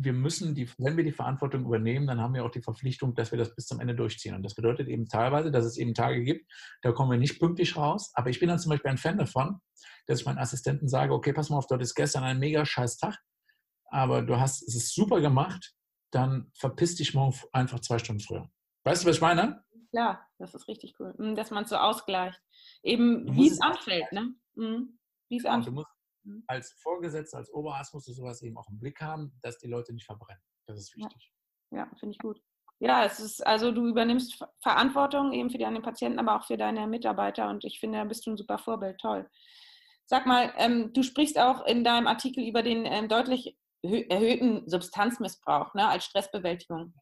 [0.00, 3.32] wir müssen, die, wenn wir die Verantwortung übernehmen, dann haben wir auch die Verpflichtung, dass
[3.32, 4.34] wir das bis zum Ende durchziehen.
[4.34, 6.50] Und das bedeutet eben teilweise, dass es eben Tage gibt,
[6.82, 8.12] da kommen wir nicht pünktlich raus.
[8.14, 9.60] Aber ich bin dann zum Beispiel ein Fan davon,
[10.06, 12.98] dass ich meinen Assistenten sage, okay, pass mal auf, dort ist gestern ein mega scheiß
[12.98, 13.18] Tag,
[13.90, 15.74] aber du hast, es super gemacht,
[16.12, 18.48] dann verpiss dich morgen einfach zwei Stunden früher.
[18.84, 19.64] Weißt du, was ich meine?
[19.90, 21.14] Klar, das ist richtig cool.
[21.18, 22.40] Mhm, Dass man es so ausgleicht.
[22.82, 24.34] Eben, Du wie musst es es anfällt, ne?
[24.54, 24.98] Mhm.
[25.28, 25.74] Wie es Und du anfällt.
[25.74, 25.88] musst
[26.24, 26.42] Mhm.
[26.48, 29.92] als Vorgesetzter, als Oberarzt musst du sowas eben auch im Blick haben, dass die Leute
[29.94, 30.42] nicht verbrennen.
[30.66, 31.04] Das ist Ja.
[31.06, 31.32] wichtig.
[31.70, 32.40] Ja, finde ich gut.
[32.80, 36.56] Ja, es ist, also du übernimmst Ver- Verantwortung eben für deine Patienten, aber auch für
[36.56, 38.98] deine Mitarbeiter und ich finde, da bist du ein super Vorbild.
[39.00, 39.28] Toll.
[40.04, 44.68] Sag mal, ähm, du sprichst auch in deinem Artikel über den ähm, deutlich erhö- erhöhten
[44.68, 46.94] Substanzmissbrauch ne, als Stressbewältigung.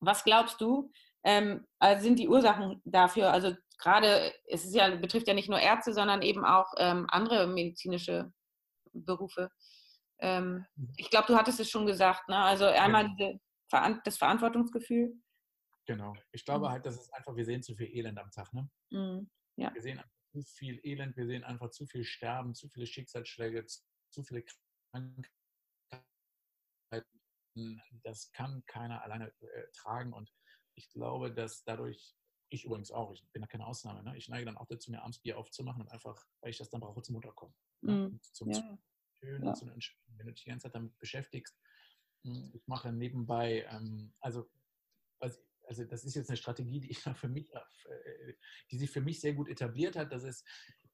[0.00, 0.92] Was glaubst du,
[1.26, 3.32] ähm, also sind die Ursachen dafür?
[3.32, 7.46] Also gerade, es ist ja, betrifft ja nicht nur Ärzte, sondern eben auch ähm, andere
[7.48, 8.32] medizinische
[8.92, 9.50] Berufe.
[10.20, 10.64] Ähm,
[10.96, 12.36] ich glaube, du hattest es schon gesagt, ne?
[12.38, 15.12] Also einmal diese, Veran- das Verantwortungsgefühl.
[15.86, 16.14] Genau.
[16.32, 16.70] Ich glaube Mhm.
[16.70, 18.52] halt, das ist einfach, wir sehen zu viel Elend am Tag.
[18.52, 18.70] Ne?
[18.90, 19.28] Mhm.
[19.56, 23.66] Wir sehen einfach zu viel Elend, wir sehen einfach zu viel Sterben, zu viele Schicksalsschläge,
[23.66, 24.44] zu zu viele
[24.92, 25.30] Krankheiten.
[28.04, 30.12] Das kann keiner alleine äh, tragen.
[30.12, 30.32] Und
[30.76, 32.14] ich glaube, dass dadurch,
[32.48, 34.16] ich übrigens auch, ich bin da keine Ausnahme, ne?
[34.16, 36.80] ich neige dann auch dazu, mir abends Bier aufzumachen und einfach, weil ich das dann
[36.80, 37.54] brauche, zum Runterkommen.
[37.80, 38.06] Ne?
[38.06, 38.78] Und Zum Ja.
[39.18, 39.50] Schön Ja.
[39.50, 40.18] Entspannung.
[40.18, 41.58] Wenn du dich die ganze Zeit damit beschäftigst,
[42.24, 44.48] hm, ich mache nebenbei, ähm, also,
[45.18, 48.34] was, also das ist jetzt eine Strategie, die ich für mich, äh,
[48.70, 50.12] die sich für mich sehr gut etabliert hat.
[50.12, 50.46] Das ist,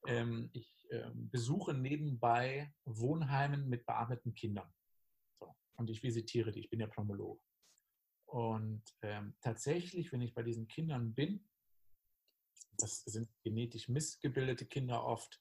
[0.07, 4.73] ähm, ich ähm, besuche nebenbei Wohnheimen mit beatmeten Kindern.
[5.41, 5.55] So.
[5.77, 7.43] Und ich visitiere die, ich bin ja Pneumologe.
[8.33, 11.47] Und ähm, tatsächlich, wenn ich bei diesen Kindern bin,
[12.79, 15.39] das sind genetisch missgebildete Kinder oft,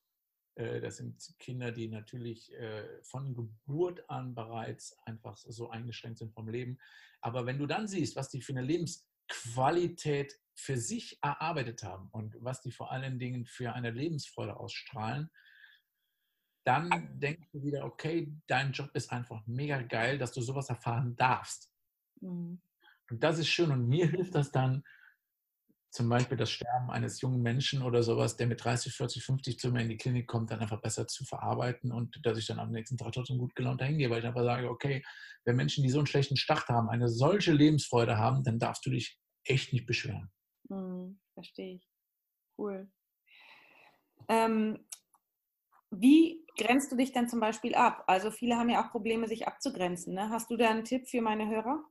[0.56, 6.34] äh, das sind Kinder, die natürlich äh, von Geburt an bereits einfach so eingeschränkt sind
[6.34, 6.80] vom Leben.
[7.22, 12.36] Aber wenn du dann siehst, was die für eine Lebensqualität für sich erarbeitet haben und
[12.42, 15.32] was die vor allen Dingen für eine Lebensfreude ausstrahlen,
[16.66, 21.16] dann denkst du wieder, okay, dein Job ist einfach mega geil, dass du sowas erfahren
[21.16, 21.74] darfst.
[22.20, 22.62] Mhm.
[23.12, 23.72] Und das ist schön.
[23.72, 24.84] Und mir hilft das dann,
[25.92, 29.72] zum Beispiel das Sterben eines jungen Menschen oder sowas, der mit 30, 40, 50 zu
[29.72, 32.72] mir in die Klinik kommt, dann einfach besser zu verarbeiten und dass ich dann am
[32.72, 35.04] nächsten Tag trotzdem gut gelaunt dahin gehe, weil ich einfach sage, okay,
[35.44, 38.90] wenn Menschen, die so einen schlechten Start haben, eine solche Lebensfreude haben, dann darfst du
[38.90, 40.32] dich echt nicht beschweren.
[40.70, 41.20] Mhm.
[41.34, 41.90] Verstehe ich.
[42.58, 42.90] Cool.
[44.30, 44.80] Ähm,
[45.90, 48.06] wie grenzt du dich denn zum Beispiel ab?
[48.08, 50.14] Also viele haben ja auch Probleme, sich abzugrenzen.
[50.14, 50.30] Ne?
[50.30, 51.84] Hast du da einen Tipp für meine Hörer?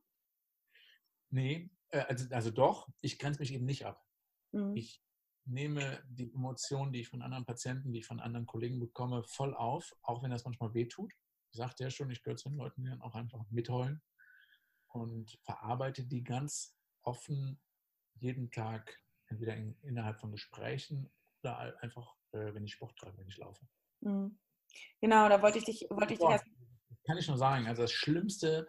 [1.30, 4.04] Nee, äh, also, also doch, ich grenze mich eben nicht ab.
[4.52, 4.76] Mhm.
[4.76, 5.02] Ich
[5.44, 9.54] nehme die Emotionen, die ich von anderen Patienten, die ich von anderen Kollegen bekomme, voll
[9.54, 11.12] auf, auch wenn das manchmal wehtut.
[11.52, 14.02] Ich sagte ja schon, ich gehöre zu den Leuten, die dann auch einfach mitheulen
[14.88, 17.60] und verarbeite die ganz offen
[18.14, 21.10] jeden Tag, entweder in, innerhalb von Gesprächen
[21.42, 23.66] oder einfach, äh, wenn ich Sport treibe, wenn ich laufe.
[24.00, 24.38] Mhm.
[25.00, 26.44] Genau, da wollte ich dich, wollte ich dich erst.
[27.06, 28.68] Kann ich nur sagen, also das Schlimmste,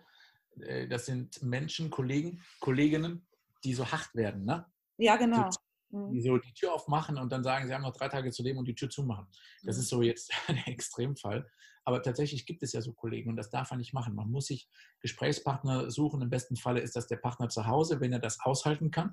[0.89, 3.27] das sind Menschen, Kollegen, Kolleginnen,
[3.63, 4.65] die so hart werden, ne?
[4.97, 5.49] Ja, genau.
[5.49, 6.11] Die, mhm.
[6.11, 8.59] die so die Tür aufmachen und dann sagen, sie haben noch drei Tage zu leben
[8.59, 9.27] und die Tür zumachen.
[9.63, 9.81] Das mhm.
[9.81, 11.49] ist so jetzt der Extremfall.
[11.83, 14.13] Aber tatsächlich gibt es ja so Kollegen und das darf man nicht machen.
[14.13, 16.21] Man muss sich Gesprächspartner suchen.
[16.21, 19.11] Im besten Falle ist das der Partner zu Hause, wenn er das aushalten kann.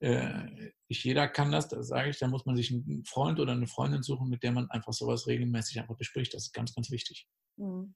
[0.00, 3.52] Äh, nicht jeder kann das, da sage ich, da muss man sich einen Freund oder
[3.52, 6.34] eine Freundin suchen, mit der man einfach sowas regelmäßig einfach bespricht.
[6.34, 7.28] Das ist ganz, ganz wichtig.
[7.56, 7.94] Mhm.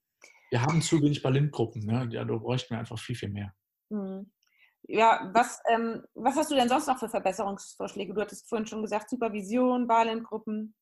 [0.49, 2.07] Wir haben zu wenig Berlin-Gruppen, ne?
[2.11, 3.53] ja, da bräuchten wir einfach viel, viel mehr.
[3.89, 4.31] Mhm.
[4.83, 8.13] Ja, was, ähm, was hast du denn sonst noch für Verbesserungsvorschläge?
[8.13, 10.75] Du hattest vorhin schon gesagt, Supervision, Balengruppen.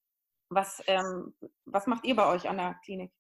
[0.50, 3.12] Was, ähm, was macht ihr bei euch an der Klinik?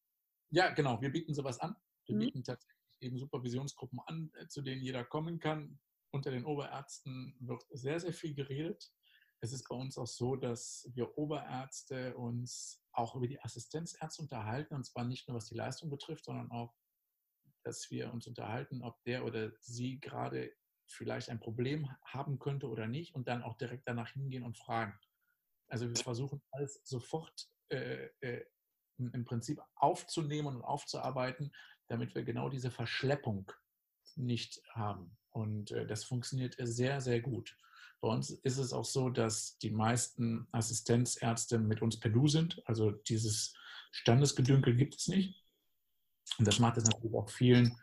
[0.49, 1.75] Ja, genau, wir bieten sowas an.
[2.05, 2.19] Wir mhm.
[2.19, 5.77] bieten tatsächlich eben Supervisionsgruppen an, äh, zu denen jeder kommen kann
[6.11, 8.91] unter den Oberärzten wird sehr, sehr viel geredet.
[9.39, 14.75] Es ist bei uns auch so, dass wir Oberärzte uns auch über die Assistenzärzte unterhalten,
[14.75, 16.73] und zwar nicht nur was die Leistung betrifft, sondern auch,
[17.63, 20.53] dass wir uns unterhalten, ob der oder sie gerade
[20.89, 24.97] vielleicht ein Problem haben könnte oder nicht und dann auch direkt danach hingehen und fragen.
[25.67, 28.45] Also wir versuchen alles sofort äh, äh,
[28.97, 31.53] im Prinzip aufzunehmen und aufzuarbeiten,
[31.87, 33.51] damit wir genau diese Verschleppung
[34.15, 35.17] nicht haben.
[35.31, 37.55] Und äh, das funktioniert sehr, sehr gut.
[38.01, 42.61] Bei uns ist es auch so, dass die meisten Assistenzärzte mit uns per Du sind.
[42.65, 43.53] Also dieses
[43.91, 45.43] Standesgedünkel gibt es nicht.
[46.37, 47.75] Und das macht es natürlich auch vielen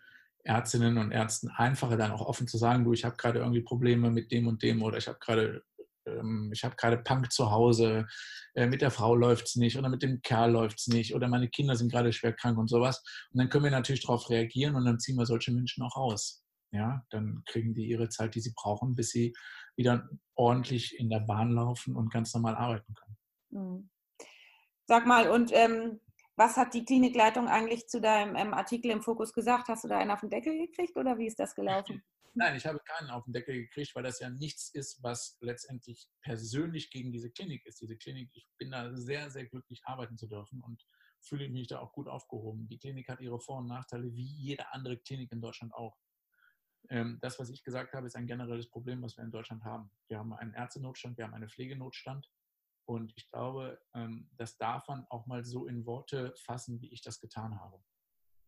[0.45, 4.11] Ärztinnen und Ärzten einfacher, dann auch offen zu sagen, du, ich habe gerade irgendwie Probleme
[4.11, 5.65] mit dem und dem oder ich habe gerade
[6.07, 8.07] ähm, ich habe gerade Punk zu Hause,
[8.55, 11.29] äh, mit der Frau läuft es nicht oder mit dem Kerl läuft es nicht oder
[11.29, 13.03] meine Kinder sind gerade schwer krank und sowas.
[13.33, 16.44] Und dann können wir natürlich darauf reagieren und dann ziehen wir solche Menschen auch aus
[16.75, 19.35] ja, dann kriegen die ihre Zeit, die sie brauchen, bis sie
[19.77, 23.17] wieder ordentlich in der Bahn laufen und ganz normal arbeiten können.
[23.51, 23.91] Mhm.
[24.87, 26.01] Sag mal, und ähm,
[26.37, 29.69] was hat die Klinikleitung eigentlich zu deinem ähm, Artikel im Fokus gesagt?
[29.69, 32.03] Hast du da einen auf den Deckel gekriegt oder wie ist das gelaufen?
[32.37, 36.09] Nein, ich habe keinen auf den Deckel gekriegt, weil das ja nichts ist, was letztendlich
[36.23, 37.81] persönlich gegen diese Klinik ist.
[37.81, 40.85] Diese Klinik, ich bin da sehr, sehr glücklich, arbeiten zu dürfen und
[41.21, 42.67] fühle mich da auch gut aufgehoben.
[42.69, 45.97] Die Klinik hat ihre Vor- und Nachteile, wie jede andere Klinik in Deutschland auch.
[46.91, 49.91] Ähm, das, was ich gesagt habe, ist ein generelles Problem, was wir in Deutschland haben.
[50.09, 52.31] Wir haben einen Ärztenotstand, wir haben einen Pflegenotstand.
[52.87, 57.01] Und ich glaube, ähm, das darf man auch mal so in Worte fassen, wie ich
[57.01, 57.83] das getan habe.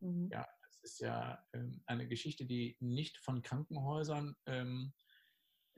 [0.00, 0.28] Mhm.
[0.30, 4.36] Ja, das ist ja ähm, eine Geschichte, die nicht von Krankenhäusern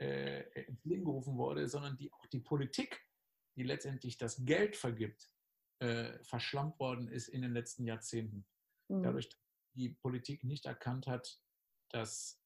[0.01, 3.05] äh, ins Leben gerufen wurde, sondern die auch die Politik,
[3.57, 5.31] die letztendlich das Geld vergibt,
[5.81, 8.47] äh, verschlampt worden ist in den letzten Jahrzehnten.
[8.89, 9.03] Mhm.
[9.03, 9.41] Dadurch, dass
[9.75, 11.41] die Politik nicht erkannt hat,
[11.91, 12.43] dass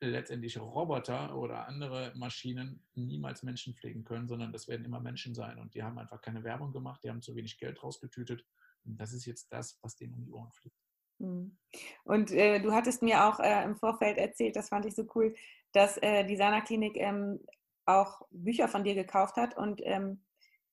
[0.00, 5.58] letztendlich Roboter oder andere Maschinen niemals Menschen pflegen können, sondern das werden immer Menschen sein.
[5.58, 8.44] Und die haben einfach keine Werbung gemacht, die haben zu wenig Geld rausgetütet.
[8.84, 10.76] Und das ist jetzt das, was denen um die Ohren fliegt.
[11.18, 11.56] Hm.
[12.04, 15.34] Und äh, du hattest mir auch äh, im Vorfeld erzählt, das fand ich so cool,
[15.72, 17.40] dass äh, die Sana-Klinik ähm,
[17.86, 20.22] auch Bücher von dir gekauft hat und ähm,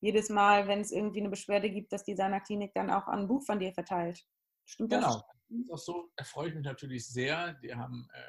[0.02, 3.44] jedes Mal, wenn es irgendwie eine Beschwerde gibt, dass die Sana-Klinik dann auch ein Buch
[3.46, 4.26] von dir verteilt.
[4.66, 5.02] Stimmt das?
[5.02, 5.24] Genau.
[5.50, 7.54] Das ist auch so, da freue ich mich natürlich sehr.
[7.64, 8.20] Die haben äh,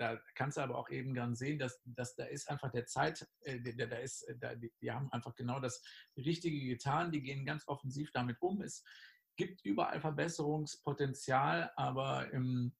[0.00, 3.26] da kannst du aber auch eben ganz sehen, dass, dass da ist einfach der Zeit,
[3.42, 5.82] äh, da, da ist, äh, da, die, die, haben einfach genau das
[6.16, 8.62] Richtige getan, die gehen ganz offensiv damit um.
[8.62, 8.82] Es
[9.36, 12.72] gibt überall Verbesserungspotenzial, aber ähm,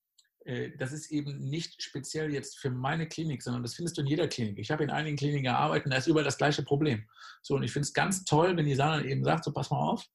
[0.46, 4.06] äh, das ist eben nicht speziell jetzt für meine Klinik, sondern das findest du in
[4.06, 4.58] jeder Klinik.
[4.58, 7.06] Ich habe in einigen Kliniken gearbeitet da ist überall das gleiche Problem.
[7.42, 9.78] So, und ich finde es ganz toll, wenn die Sana eben sagt, so pass mal
[9.78, 10.06] auf,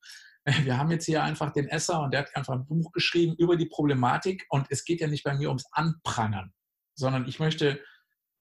[0.64, 3.58] wir haben jetzt hier einfach den Esser und der hat einfach ein Buch geschrieben über
[3.58, 6.52] die Problematik und es geht ja nicht bei mir ums Anprangern
[6.96, 7.80] sondern ich möchte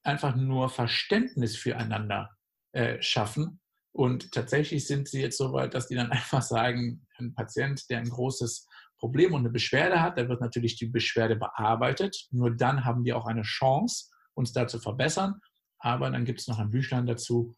[0.02, 2.30] einfach nur Verständnis füreinander
[2.72, 3.60] äh, schaffen.
[3.92, 7.98] Und tatsächlich sind sie jetzt so weit, dass die dann einfach sagen, ein Patient, der
[7.98, 8.66] ein großes
[8.98, 12.26] Problem und eine Beschwerde hat, da wird natürlich die Beschwerde bearbeitet.
[12.30, 15.40] Nur dann haben wir auch eine Chance, uns da zu verbessern.
[15.78, 17.54] Aber dann gibt es noch ein Büchlein dazu,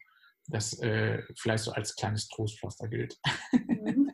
[0.47, 3.17] das äh, vielleicht so als kleines Trostpflaster gilt.
[3.67, 4.11] Mhm.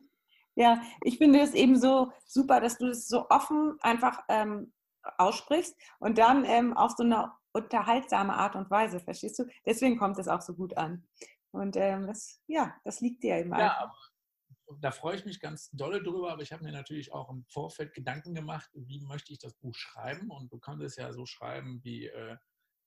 [0.56, 4.72] Ja, ich finde es eben so super, dass du es so offen einfach ähm,
[5.18, 9.46] aussprichst und dann ähm, auf so eine unterhaltsame Art und Weise, verstehst du?
[9.66, 11.08] Deswegen kommt es auch so gut an.
[11.52, 13.92] Und ähm, das, ja, das liegt dir eben ja.
[14.80, 17.94] Da freue ich mich ganz dolle drüber, aber ich habe mir natürlich auch im Vorfeld
[17.94, 20.32] Gedanken gemacht, wie möchte ich das Buch schreiben.
[20.32, 22.38] Und du kannst es ja so schreiben wie äh,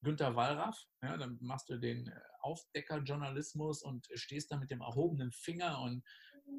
[0.03, 0.85] Günter Wallraff.
[1.03, 6.03] Ja, dann machst du den äh, Aufdeckerjournalismus und stehst da mit dem erhobenen Finger und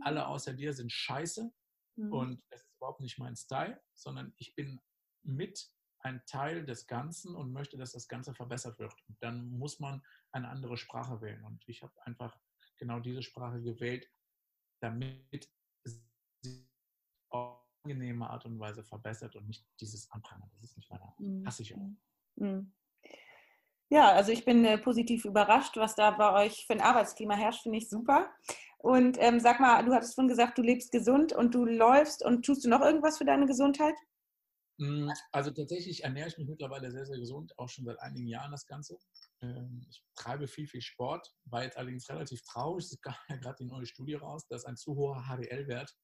[0.02, 1.52] alle außer dir sind scheiße.
[1.98, 2.14] Mhm.
[2.14, 4.80] Und das ist überhaupt nicht mein Style, sondern ich bin
[5.28, 8.96] mit ein Teil des Ganzen und möchte, dass das Ganze verbessert wird.
[9.08, 11.44] Und dann muss man eine andere Sprache wählen.
[11.44, 12.38] Und ich habe einfach
[12.78, 14.10] genau diese Sprache gewählt,
[14.80, 15.50] damit
[15.84, 16.68] sie
[17.30, 20.50] auf angenehme Art und Weise verbessert und nicht dieses Anprangern.
[20.54, 21.14] Das ist nicht meiner.
[21.18, 21.46] Mhm.
[21.46, 21.90] Hasse ich auch.
[22.36, 22.74] Mhm.
[23.90, 27.64] Ja, also ich bin äh, positiv überrascht, was da bei euch für ein Arbeitsklima herrscht,
[27.64, 28.30] finde ich super.
[28.80, 32.46] Und ähm, sag mal, du hattest vorhin gesagt, du lebst gesund und du läufst und
[32.46, 33.96] tust du noch irgendwas für deine Gesundheit?
[34.80, 38.52] Hm, also tatsächlich ernähre ich mich mittlerweile sehr, sehr gesund, auch schon seit einigen Jahren
[38.52, 38.98] das Ganze.
[39.42, 42.86] Ähm, ich treibe viel, viel Sport, war jetzt allerdings relativ traurig.
[42.86, 45.98] Es kam ja gerade die neue Studie raus, dass ein zu hoher HDL-Wert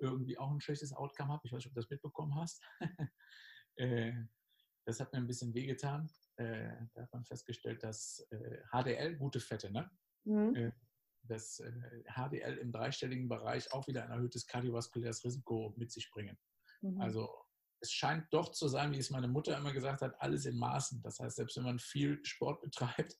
[0.00, 1.40] irgendwie auch ein schlechtes Outcome hat.
[1.44, 2.62] Ich weiß nicht, ob du das mitbekommen hast.
[3.80, 4.12] Äh,
[4.86, 6.10] das hat mir ein bisschen wehgetan.
[6.34, 8.26] Äh, da hat man festgestellt, dass
[8.72, 9.88] HDL, äh, gute Fette, ne?
[10.24, 10.72] Mhm.
[11.22, 11.62] dass
[12.08, 16.36] HDL im dreistelligen Bereich auch wieder ein erhöhtes kardiovaskuläres Risiko mit sich bringen.
[16.82, 17.00] Mhm.
[17.00, 17.32] Also
[17.80, 21.02] es scheint doch zu sein, wie es meine Mutter immer gesagt hat, alles in Maßen.
[21.02, 23.16] Das heißt, selbst wenn man viel Sport betreibt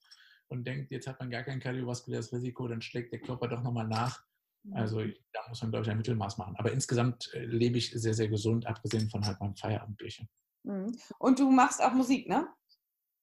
[0.49, 3.87] und denkt, jetzt hat man gar kein kardiovaskuläres Risiko, dann schlägt der Körper doch nochmal
[3.87, 4.25] nach.
[4.65, 4.75] Mhm.
[4.75, 6.57] Also da muss man, glaube ich, ein Mittelmaß machen.
[6.57, 10.29] Aber insgesamt äh, lebe ich sehr, sehr gesund, abgesehen von halt meinem Feierabendbierchen.
[10.65, 10.99] Mhm.
[11.19, 12.49] Und du machst auch Musik, ne?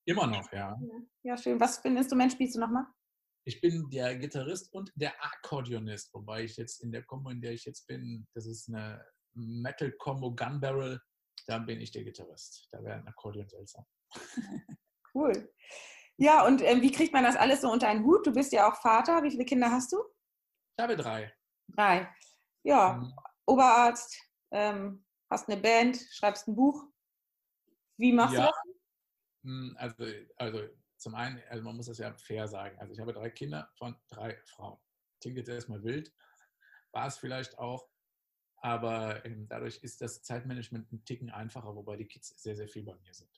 [0.07, 0.79] Immer noch, ja.
[1.23, 1.59] Ja, schön.
[1.59, 2.85] Was für ein Instrument spielst du nochmal?
[3.47, 7.53] Ich bin der Gitarrist und der Akkordeonist, wobei ich jetzt in der Kombo, in der
[7.53, 10.99] ich jetzt bin, das ist eine Metal-Combo Gun Barrel
[11.45, 12.67] da bin ich der Gitarrist.
[12.71, 13.85] Da wäre ein Akkordeon seltsam.
[15.17, 15.49] Cool.
[16.17, 18.27] Ja, und ähm, wie kriegt man das alles so unter einen Hut?
[18.27, 19.23] Du bist ja auch Vater.
[19.23, 20.03] Wie viele Kinder hast du?
[20.77, 21.33] Ich habe drei.
[21.69, 22.13] Drei.
[22.63, 23.13] Ja, mhm.
[23.45, 24.17] Oberarzt,
[24.51, 26.83] ähm, hast eine Band, schreibst ein Buch.
[27.97, 28.41] Wie machst ja.
[28.41, 28.75] du das?
[29.43, 30.05] Hm, also,
[30.35, 32.77] also zum einen, also man muss das ja fair sagen.
[32.79, 34.79] Also ich habe drei Kinder von drei Frauen.
[35.21, 36.13] Klingt jetzt erstmal wild,
[36.91, 37.87] war es vielleicht auch.
[38.65, 42.81] Aber ähm, dadurch ist das Zeitmanagement ein Ticken einfacher, wobei die Kids sehr, sehr viel
[42.81, 43.29] bei mir sind.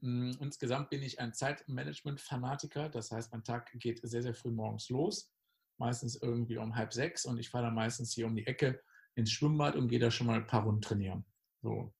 [0.00, 2.88] Hm, insgesamt bin ich ein Zeitmanagement-Fanatiker.
[2.88, 5.30] Das heißt, mein Tag geht sehr, sehr früh morgens los.
[5.76, 8.80] Meistens irgendwie um halb sechs und ich fahre dann meistens hier um die Ecke
[9.16, 11.26] ins Schwimmbad und gehe da schon mal ein paar Runden trainieren.
[11.60, 11.92] So,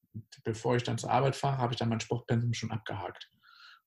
[0.42, 3.30] bevor ich dann zur Arbeit fahre, habe ich dann mein Sportpensum schon abgehakt.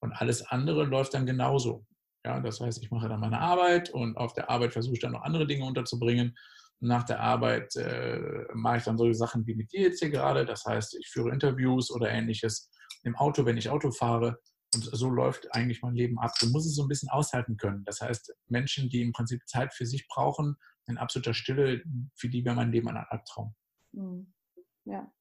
[0.01, 1.87] Und alles andere läuft dann genauso.
[2.23, 5.13] Ja, das heißt, ich mache dann meine Arbeit und auf der Arbeit versuche ich dann
[5.13, 6.37] noch andere Dinge unterzubringen
[6.79, 10.45] nach der Arbeit äh, mache ich dann solche Sachen wie mit dir jetzt hier gerade.
[10.45, 12.69] Das heißt, ich führe Interviews oder ähnliches
[13.03, 14.39] im Auto, wenn ich Auto fahre.
[14.75, 16.31] Und so läuft eigentlich mein Leben ab.
[16.39, 17.83] Du musst es so ein bisschen aushalten können.
[17.85, 21.81] Das heißt, Menschen, die im Prinzip Zeit für sich brauchen, in absoluter Stille,
[22.15, 23.55] für die wäre mein Leben ein Albtraum.
[23.93, 24.33] Hm.
[24.85, 25.11] Ja.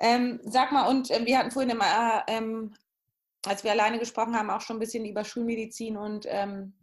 [0.00, 1.84] Ähm, sag mal, und äh, wir hatten vorhin immer,
[2.26, 2.74] äh, ähm,
[3.46, 6.74] als wir alleine gesprochen haben, auch schon ein bisschen über Schulmedizin und ähm,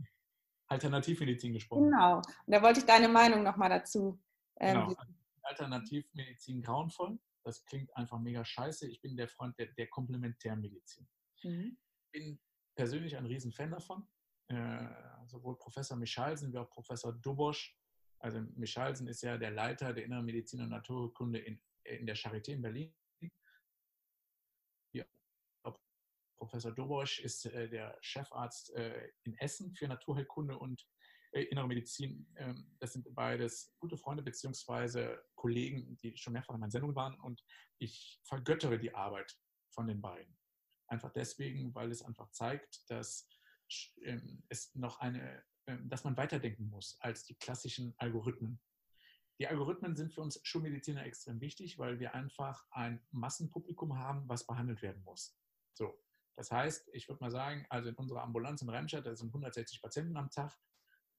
[0.68, 1.92] Alternativmedizin gesprochen.
[1.92, 2.18] Genau.
[2.18, 4.20] Und da wollte ich deine Meinung nochmal dazu.
[4.60, 4.96] Ähm, genau.
[5.44, 7.20] Alternativmedizin grauenvoll.
[7.44, 8.90] Das klingt einfach mega scheiße.
[8.90, 11.08] Ich bin der Freund der, der Komplementärmedizin.
[11.44, 11.78] Mhm.
[12.12, 12.40] Bin
[12.76, 14.08] persönlich ein Riesenfan davon.
[14.50, 14.88] Äh,
[15.28, 17.78] sowohl Professor Michalsen wie auch Professor Dubosch.
[18.20, 22.52] Also Michalsen ist ja der Leiter der Inneren Medizin und Naturkunde in, in der Charité
[22.52, 22.94] in Berlin.
[26.38, 30.88] Professor Dobosch ist äh, der Chefarzt äh, in Essen für Naturheilkunde und
[31.32, 32.28] äh, Innere Medizin.
[32.38, 35.18] Ähm, das sind beides gute Freunde bzw.
[35.36, 37.44] Kollegen, die schon mehrfach in meinen Sendungen waren und
[37.80, 39.38] ich vergöttere die Arbeit
[39.74, 40.38] von den beiden.
[40.88, 43.28] Einfach deswegen, weil es einfach zeigt, dass
[44.04, 48.62] ähm, es noch eine, ähm, dass man weiterdenken muss als die klassischen Algorithmen.
[49.40, 54.48] Die Algorithmen sind für uns Schulmediziner extrem wichtig, weil wir einfach ein Massenpublikum haben, was
[54.48, 55.38] behandelt werden muss.
[55.74, 55.94] So,
[56.38, 59.82] das heißt, ich würde mal sagen, also in unserer Ambulanz in Remscheid, da sind 160
[59.82, 60.56] Patienten am Tag.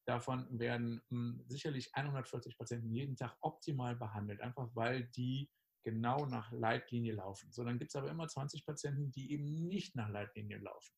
[0.07, 5.51] Davon werden mh, hm, sicherlich 140 Patienten jeden Tag optimal behandelt, einfach weil die
[5.85, 7.51] genau nach Leitlinie laufen.
[7.51, 10.95] So, dann gibt es aber immer 20 Patienten, die eben nicht nach Leitlinie laufen.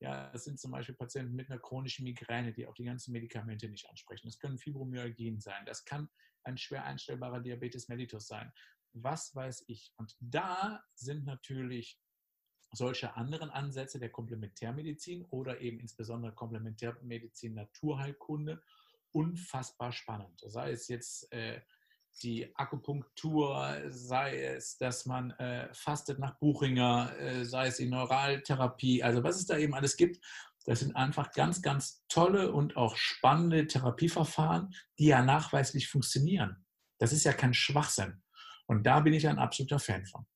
[0.00, 3.68] Ja, das sind zum Beispiel Patienten mit einer chronischen Migräne, die auch die ganzen Medikamente
[3.68, 4.28] nicht ansprechen.
[4.28, 5.66] Das können Fibromyalgien sein.
[5.66, 6.08] Das kann
[6.44, 8.50] ein schwer einstellbarer Diabetes mellitus sein.
[8.94, 9.92] Was weiß ich.
[9.96, 12.00] Und da sind natürlich
[12.72, 18.62] solche anderen Ansätze der Komplementärmedizin oder eben insbesondere Komplementärmedizin Naturheilkunde
[19.12, 20.40] unfassbar spannend.
[20.46, 21.60] Sei es jetzt äh,
[22.22, 29.02] die Akupunktur, sei es, dass man äh, fastet nach Buchinger, äh, sei es die Neuraltherapie,
[29.02, 30.24] also was es da eben alles gibt,
[30.66, 36.66] Das sind einfach ganz, ganz tolle und auch spannende Therapieverfahren, die ja nachweislich funktionieren.
[36.98, 38.22] Das ist ja kein Schwachsinn.
[38.66, 40.26] Und da bin ich ein absoluter Fan von.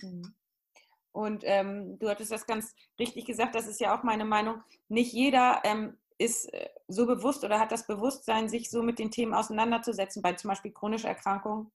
[0.00, 0.34] Mhm.
[1.12, 4.62] Und ähm, du hattest das ganz richtig gesagt, das ist ja auch meine Meinung.
[4.88, 9.10] Nicht jeder ähm, ist äh, so bewusst oder hat das Bewusstsein, sich so mit den
[9.10, 11.70] Themen auseinanderzusetzen, bei zum Beispiel chronischen Erkrankungen.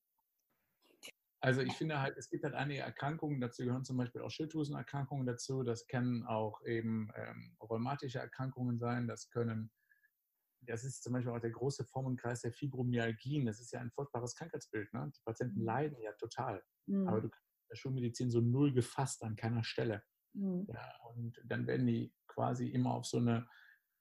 [1.39, 5.27] Also ich finde halt, es gibt halt einige Erkrankungen, dazu gehören zum Beispiel auch Schilddrüsenerkrankungen
[5.27, 9.71] dazu, das können auch eben ähm, rheumatische Erkrankungen sein, das können,
[10.61, 14.35] das ist zum Beispiel auch der große Formenkreis der Fibromyalgien, das ist ja ein furchtbares
[14.35, 15.11] Krankheitsbild, ne?
[15.15, 15.65] die Patienten mhm.
[15.65, 17.07] leiden ja total, mhm.
[17.07, 20.03] aber du kannst Schulmedizin so null gefasst an keiner Stelle.
[20.33, 20.67] Mhm.
[20.71, 23.47] Ja, und dann werden die quasi immer auf so eine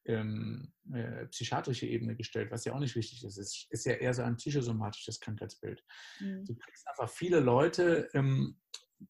[0.07, 3.39] ähm, äh, psychiatrische Ebene gestellt, was ja auch nicht wichtig ist.
[3.39, 5.83] Es ist ja eher so ein psychosomatisches Krankheitsbild.
[6.21, 6.45] Mhm.
[6.45, 8.59] Du kriegst einfach viele Leute, ähm,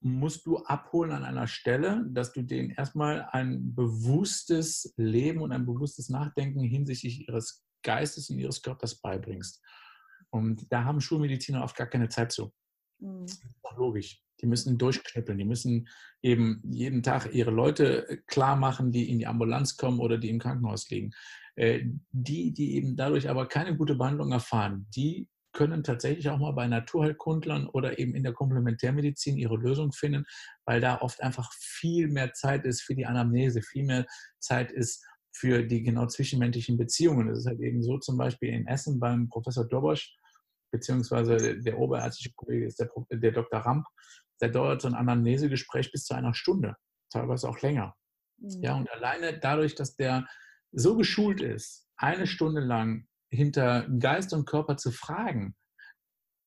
[0.00, 5.66] musst du abholen an einer Stelle, dass du denen erstmal ein bewusstes Leben und ein
[5.66, 9.62] bewusstes Nachdenken hinsichtlich ihres Geistes und ihres Körpers beibringst.
[10.30, 12.52] Und da haben Schulmediziner oft gar keine Zeit zu.
[12.98, 13.26] Mhm.
[13.26, 14.22] Das ist auch logisch.
[14.40, 15.88] Die müssen durchknüppeln, die müssen
[16.22, 20.28] eben jeden Tag ihre Leute äh, klar machen, die in die Ambulanz kommen oder die
[20.28, 21.12] im Krankenhaus liegen.
[21.56, 26.52] Äh, die, die eben dadurch aber keine gute Behandlung erfahren, die können tatsächlich auch mal
[26.52, 30.26] bei Naturheilkundlern oder eben in der Komplementärmedizin ihre Lösung finden,
[30.66, 34.04] weil da oft einfach viel mehr Zeit ist für die Anamnese, viel mehr
[34.38, 37.28] Zeit ist für die genau zwischenmenschlichen Beziehungen.
[37.28, 40.14] Das ist halt eben so zum Beispiel in Essen beim Professor Dobosch,
[40.70, 43.60] beziehungsweise der oberärztliche Kollege ist der, der Dr.
[43.60, 43.86] Ramp,
[44.38, 46.76] da dauert so ein Anamnesegespräch bis zu einer Stunde,
[47.10, 47.94] teilweise auch länger.
[48.38, 48.62] Mhm.
[48.62, 50.26] Ja, und alleine dadurch, dass der
[50.72, 55.56] so geschult ist, eine Stunde lang hinter Geist und Körper zu fragen,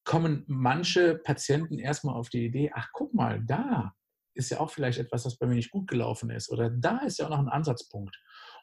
[0.06, 3.94] kommen manche Patienten erstmal auf die Idee, ach guck mal, da
[4.34, 7.20] ist ja auch vielleicht etwas, was bei mir nicht gut gelaufen ist oder da ist
[7.20, 8.16] ja auch noch ein Ansatzpunkt.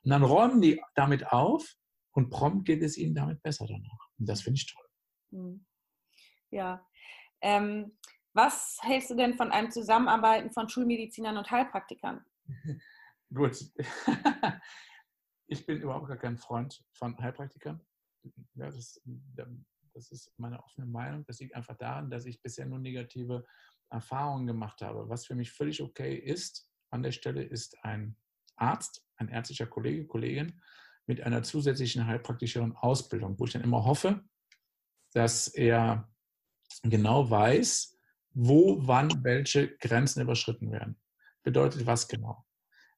[0.02, 1.76] Und dann räumen die damit auf
[2.12, 4.08] und prompt geht es ihnen damit besser danach.
[4.18, 4.86] Und das finde ich toll.
[5.30, 5.66] Mhm.
[6.50, 6.86] Ja.
[7.42, 7.98] Ähm,
[8.37, 12.24] was hältst du denn von einem Zusammenarbeiten von Schulmedizinern und Heilpraktikern?
[13.34, 13.57] Gut.
[15.49, 17.80] ich bin überhaupt gar kein Freund von Heilpraktikern.
[18.55, 19.01] Ja, das,
[19.95, 21.24] das ist meine offene Meinung.
[21.24, 23.45] Das liegt einfach daran, dass ich bisher nur negative
[23.91, 25.09] Erfahrungen gemacht habe.
[25.09, 28.16] Was für mich völlig okay ist, an der Stelle ist ein
[28.57, 30.61] Arzt, ein ärztlicher Kollege, Kollegin
[31.07, 34.24] mit einer zusätzlichen heilpraktischeren Ausbildung, wo ich dann immer hoffe,
[35.12, 36.12] dass er
[36.82, 37.95] genau weiß,
[38.39, 41.01] wo, wann welche Grenzen überschritten werden.
[41.43, 42.45] Bedeutet was genau?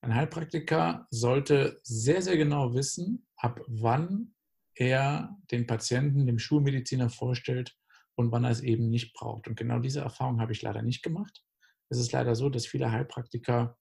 [0.01, 4.35] Ein Heilpraktiker sollte sehr, sehr genau wissen, ab wann
[4.75, 7.77] er den Patienten dem Schulmediziner vorstellt
[8.17, 9.47] und wann er es eben nicht braucht.
[9.47, 11.45] Und genau diese Erfahrung habe ich leider nicht gemacht.
[11.89, 13.77] Es ist leider so, dass viele Heilpraktiker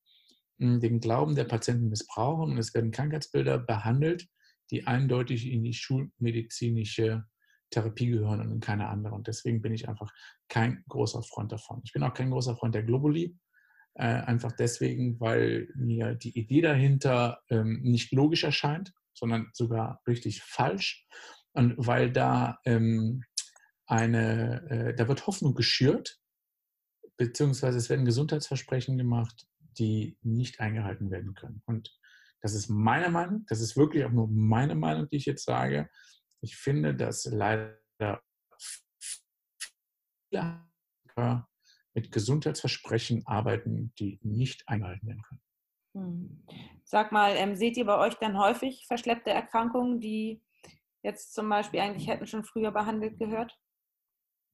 [0.60, 4.28] hm, den Glauben der Patienten missbrauchen und es werden Krankheitsbilder behandelt,
[4.70, 7.26] die eindeutig in die schulmedizinische
[7.70, 9.16] Therapie gehören und in keine andere.
[9.16, 10.14] Und deswegen bin ich einfach
[10.48, 11.82] kein großer Freund davon.
[11.84, 13.38] Ich bin auch kein großer Freund der Globuli.
[13.96, 20.44] Äh, einfach deswegen, weil mir die Idee dahinter ähm, nicht logisch erscheint, sondern sogar richtig
[20.44, 21.06] falsch.
[21.54, 23.24] Und weil da ähm,
[23.88, 26.20] eine, äh, da wird Hoffnung geschürt,
[27.18, 29.48] beziehungsweise es werden Gesundheitsversprechen gemacht,
[29.80, 31.64] die nicht eingehalten werden können.
[31.66, 31.98] Und
[32.42, 35.90] das ist meine Meinung, das ist wirklich auch nur meine Meinung, die ich jetzt sage.
[36.42, 37.80] Ich finde, dass leider
[40.30, 41.48] viele
[41.94, 45.42] mit Gesundheitsversprechen arbeiten, die nicht eingehalten werden können.
[45.96, 46.44] Hm.
[46.84, 50.44] Sag mal, ähm, seht ihr bei euch dann häufig verschleppte Erkrankungen, die
[51.02, 53.58] jetzt zum Beispiel eigentlich hätten schon früher behandelt gehört?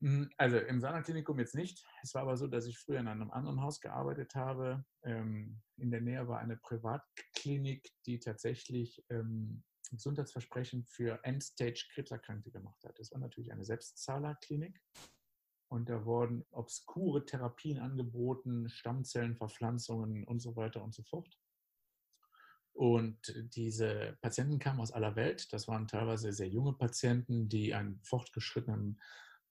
[0.02, 1.86] Hm, also im Sana-Klinikum jetzt nicht.
[2.02, 4.86] Es war aber so, dass ich früher in einem anderen Haus gearbeitet habe.
[5.04, 13.00] Ähm, in der Nähe war eine Privatklinik, die tatsächlich ähm, Gesundheitsversprechen für Endstage-Krebserkrankte gemacht hat.
[13.00, 14.82] Das war natürlich eine Selbstzahlerklinik.
[15.70, 21.40] Und da wurden obskure Therapien angeboten, Stammzellenverpflanzungen und so weiter und so fort.
[22.74, 25.52] Und diese Patienten kamen aus aller Welt.
[25.54, 29.00] Das waren teilweise sehr junge Patienten, die einen fortgeschrittenen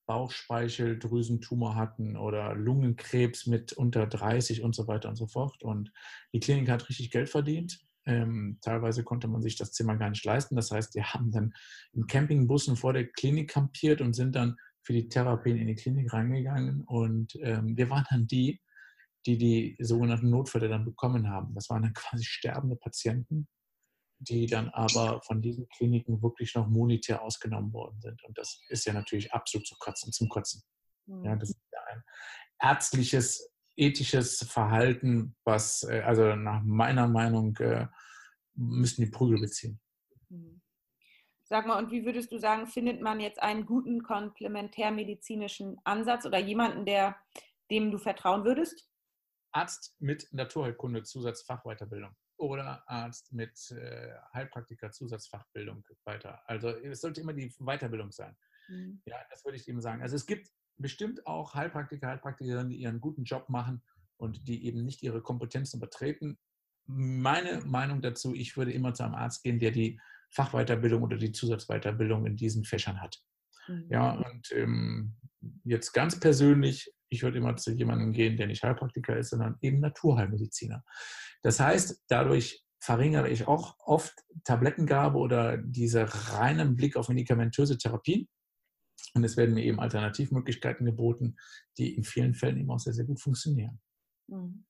[0.07, 5.63] Bauchspeicheldrüsentumor hatten oder Lungenkrebs mit unter 30 und so weiter und so fort.
[5.63, 5.93] Und
[6.33, 10.25] die Klinik hat richtig Geld verdient ähm, teilweise konnte man sich das Zimmer gar nicht
[10.25, 10.57] leisten.
[10.57, 11.53] Das heißt, die haben dann
[11.93, 16.13] in Campingbussen vor der Klinik kampiert und sind dann für die Therapien in die Klinik
[16.13, 16.83] reingegangen.
[16.83, 18.61] Und ähm, wir waren dann die,
[19.27, 21.55] die die sogenannten Notfälle dann bekommen haben.
[21.55, 23.49] Das waren dann quasi sterbende Patienten,
[24.19, 28.23] die dann aber von diesen Kliniken wirklich noch monetär ausgenommen worden sind.
[28.25, 30.63] Und das ist ja natürlich absolut zu kotzen, zum Kotzen.
[31.07, 32.03] Ja, das ist ja ein
[32.61, 37.87] ärztliches ethisches Verhalten, was äh, also nach meiner Meinung äh,
[38.55, 39.81] müssten die Prügel beziehen.
[40.29, 40.61] Mhm.
[41.45, 46.39] Sag mal, und wie würdest du sagen, findet man jetzt einen guten komplementärmedizinischen Ansatz oder
[46.39, 47.17] jemanden, der,
[47.71, 48.89] dem du vertrauen würdest?
[49.53, 56.43] Arzt mit Naturheilkunde Zusatzfachweiterbildung oder Arzt mit äh, Heilpraktiker Zusatzfachbildung weiter.
[56.47, 58.37] Also es sollte immer die Weiterbildung sein.
[58.69, 59.03] Mhm.
[59.05, 60.03] Ja, das würde ich eben sagen.
[60.03, 63.83] Also es gibt bestimmt auch Heilpraktiker, Heilpraktikerinnen, die ihren guten Job machen
[64.17, 66.39] und die eben nicht ihre Kompetenzen übertreten.
[66.87, 70.01] Meine Meinung dazu, ich würde immer zu einem Arzt gehen, der die
[70.31, 73.21] Fachweiterbildung oder die Zusatzweiterbildung in diesen Fächern hat.
[73.69, 73.87] Mhm.
[73.91, 75.17] Ja, und ähm,
[75.65, 79.81] jetzt ganz persönlich, ich würde immer zu jemandem gehen, der nicht Heilpraktiker ist, sondern eben
[79.81, 80.83] Naturheilmediziner.
[81.43, 84.13] Das heißt, dadurch verringere ich auch oft
[84.45, 88.29] Tablettengabe oder diese reinen Blick auf medikamentöse Therapien.
[89.15, 91.37] Und es werden mir eben Alternativmöglichkeiten geboten,
[91.77, 93.81] die in vielen Fällen eben auch sehr, sehr gut funktionieren.
[94.29, 94.65] Mhm.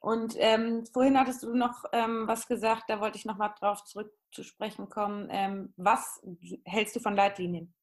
[0.00, 4.10] Und ähm, vorhin hattest du noch ähm, was gesagt, da wollte ich nochmal drauf zurück
[4.32, 5.28] zu sprechen kommen.
[5.30, 6.20] Ähm, was
[6.64, 7.74] hältst du von Leitlinien?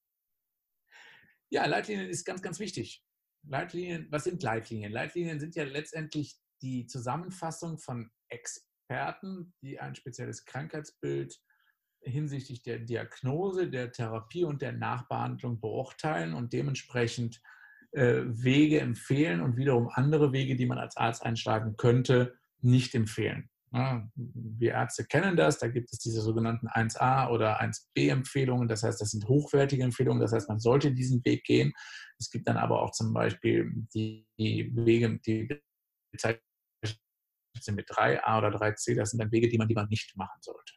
[1.50, 3.06] Ja, Leitlinien ist ganz, ganz wichtig.
[3.44, 4.92] Leitlinien, was sind Leitlinien?
[4.92, 11.40] Leitlinien sind ja letztendlich die Zusammenfassung von Experten, die ein spezielles Krankheitsbild
[12.02, 17.42] hinsichtlich der Diagnose, der Therapie und der Nachbehandlung beurteilen und dementsprechend
[17.92, 23.50] äh, Wege empfehlen und wiederum andere Wege, die man als Arzt einschlagen könnte, nicht empfehlen.
[23.74, 29.02] Ja, wir Ärzte kennen das, da gibt es diese sogenannten 1a oder 1b-Empfehlungen, das heißt,
[29.02, 31.74] das sind hochwertige Empfehlungen, das heißt, man sollte diesen Weg gehen.
[32.18, 35.50] Es gibt dann aber auch zum Beispiel die, die Wege, die
[36.12, 36.42] bezeichnet
[37.60, 40.74] sind mit 3a oder 3c, das sind dann Wege, die man lieber nicht machen sollte.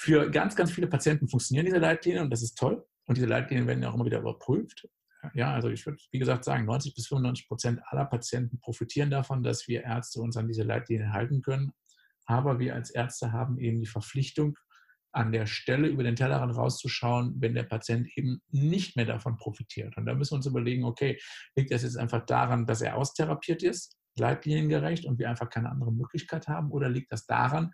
[0.00, 2.86] Für ganz, ganz viele Patienten funktionieren diese Leitlinien und das ist toll.
[3.06, 4.88] Und diese Leitlinien werden ja auch immer wieder überprüft.
[5.34, 9.42] Ja, also ich würde, wie gesagt, sagen, 90 bis 95 Prozent aller Patienten profitieren davon,
[9.42, 11.72] dass wir Ärzte uns an diese Leitlinien halten können.
[12.26, 14.56] Aber wir als Ärzte haben eben die Verpflichtung,
[15.10, 19.96] an der Stelle über den Tellerrand rauszuschauen, wenn der Patient eben nicht mehr davon profitiert.
[19.96, 21.18] Und da müssen wir uns überlegen, okay,
[21.56, 25.92] liegt das jetzt einfach daran, dass er austherapiert ist, leitliniengerecht und wir einfach keine andere
[25.92, 27.72] Möglichkeit haben, oder liegt das daran,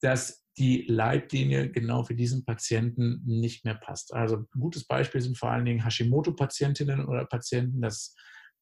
[0.00, 4.12] dass die Leitlinie genau für diesen Patienten nicht mehr passt.
[4.12, 7.80] Also ein gutes Beispiel sind vor allen Dingen Hashimoto-Patientinnen oder Patienten.
[7.80, 8.14] Das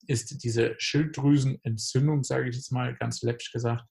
[0.07, 3.84] ist diese Schilddrüsenentzündung, sage ich jetzt mal ganz läppisch gesagt,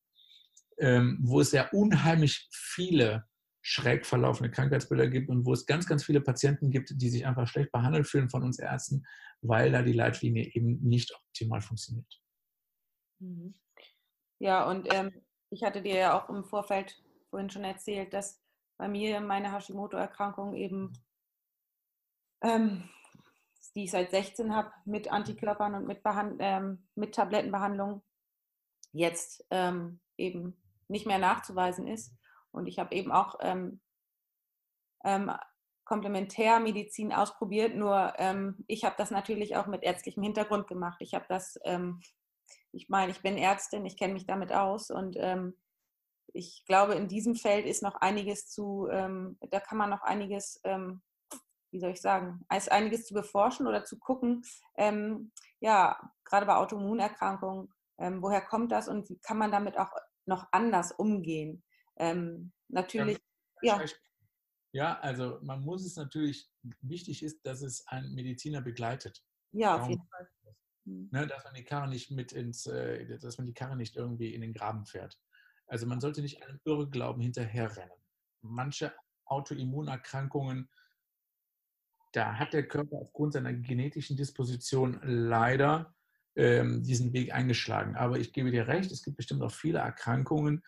[0.80, 3.26] ähm, wo es ja unheimlich viele
[3.62, 7.48] schräg verlaufende Krankheitsbilder gibt und wo es ganz, ganz viele Patienten gibt, die sich einfach
[7.48, 9.06] schlecht behandelt fühlen von uns Ärzten,
[9.41, 12.22] weil da die Leitlinie eben nicht optimal funktioniert.
[13.20, 13.56] Mhm.
[14.39, 15.12] Ja, und ähm,
[15.50, 18.41] ich hatte dir ja auch im Vorfeld vorhin schon erzählt, dass
[18.78, 20.93] bei mir meine Hashimoto-Erkrankung eben,
[22.41, 22.89] ähm,
[23.75, 28.03] die ich seit 16 habe, mit Antikörpern und mit, Behand ähm, mit Tablettenbehandlung
[28.91, 32.13] jetzt ähm, eben nicht mehr nachzuweisen ist.
[32.51, 33.82] Und ich habe eben auch ähm,
[35.03, 35.32] ähm,
[35.86, 40.97] Komplementärmedizin ausprobiert, nur ähm, ich habe das natürlich auch mit ärztlichem Hintergrund gemacht.
[40.99, 41.57] Ich habe das,
[42.73, 45.17] ich meine, ich bin Ärztin, ich kenne mich damit aus und
[46.34, 50.59] ich glaube, in diesem Feld ist noch einiges zu, ähm, da kann man noch einiges,
[50.63, 51.01] ähm,
[51.71, 54.43] wie soll ich sagen, ist einiges zu beforschen oder zu gucken,
[54.75, 59.91] ähm, ja, gerade bei Autoimmunerkrankungen, ähm, woher kommt das und wie kann man damit auch
[60.25, 61.63] noch anders umgehen?
[61.97, 63.17] Ähm, natürlich,
[63.61, 63.82] ja.
[64.73, 66.51] Ja, also man muss es natürlich,
[66.82, 69.23] wichtig ist, dass es ein Mediziner begleitet.
[69.51, 70.30] Ja, auf jeden Fall.
[70.86, 74.34] Ne, dass man die Karre nicht mit ins, äh, dass man die Karre nicht irgendwie
[74.34, 75.19] in den Graben fährt.
[75.68, 77.97] Also man sollte nicht einem Irrglauben hinterherrennen.
[78.41, 78.93] Manche
[79.26, 80.70] Autoimmunerkrankungen,
[82.13, 85.93] da hat der Körper aufgrund seiner genetischen Disposition leider
[86.36, 87.95] ähm, diesen Weg eingeschlagen.
[87.95, 90.63] Aber ich gebe dir recht, es gibt bestimmt auch viele Erkrankungen,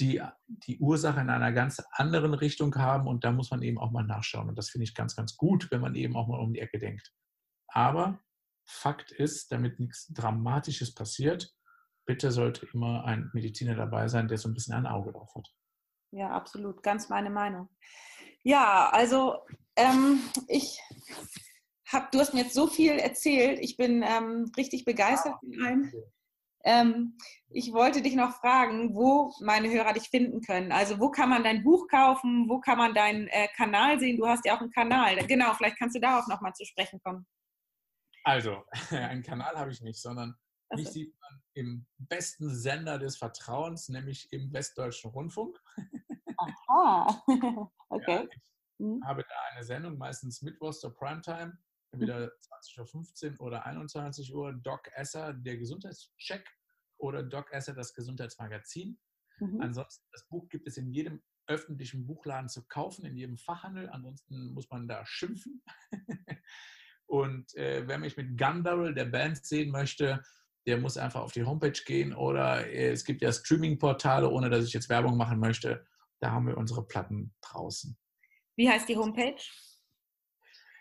[0.00, 3.90] die die Ursache in einer ganz anderen Richtung haben und da muss man eben auch
[3.90, 4.48] mal nachschauen.
[4.48, 6.78] Und das finde ich ganz, ganz gut, wenn man eben auch mal um die Ecke
[6.78, 7.12] denkt.
[7.68, 8.20] Aber
[8.64, 11.52] Fakt ist, damit nichts Dramatisches passiert,
[12.04, 15.48] bitte sollte immer ein Mediziner dabei sein, der so ein bisschen ein Auge drauf hat.
[16.10, 16.82] Ja, absolut.
[16.82, 17.68] Ganz meine Meinung.
[18.42, 19.38] Ja, also
[19.76, 20.80] ähm, ich
[21.92, 23.58] habe, du hast mir jetzt so viel erzählt.
[23.60, 25.92] Ich bin ähm, richtig begeistert von allem.
[26.64, 30.72] Ähm, ich wollte dich noch fragen, wo meine Hörer dich finden können.
[30.72, 32.48] Also wo kann man dein Buch kaufen?
[32.48, 34.16] Wo kann man deinen äh, Kanal sehen?
[34.16, 35.16] Du hast ja auch einen Kanal.
[35.26, 37.26] Genau, vielleicht kannst du darauf nochmal zu sprechen kommen.
[38.24, 40.36] Also, einen Kanal habe ich nicht, sondern
[40.74, 45.60] mich sieht man im besten Sender des Vertrauens, nämlich im Westdeutschen Rundfunk.
[46.36, 47.22] Aha,
[47.88, 48.14] okay.
[48.14, 48.38] Ja, ich
[48.78, 49.04] mhm.
[49.04, 51.58] habe da eine Sendung, meistens Mittwochs zur Primetime,
[51.92, 52.32] entweder
[52.76, 56.48] 20.15 Uhr oder 21 Uhr, Doc Esser, der Gesundheitscheck
[56.98, 58.98] oder Doc Esser, das Gesundheitsmagazin.
[59.38, 59.60] Mhm.
[59.60, 63.90] Ansonsten, das Buch gibt es in jedem öffentlichen Buchladen zu kaufen, in jedem Fachhandel.
[63.90, 65.62] Ansonsten muss man da schimpfen.
[67.06, 70.22] Und äh, wer mich mit Gun Barrel, der Band, sehen möchte,
[70.66, 74.64] der muss einfach auf die Homepage gehen oder äh, es gibt ja Streaming-Portale, ohne dass
[74.64, 75.84] ich jetzt Werbung machen möchte.
[76.20, 77.96] Da haben wir unsere Platten draußen.
[78.56, 79.42] Wie heißt die Homepage?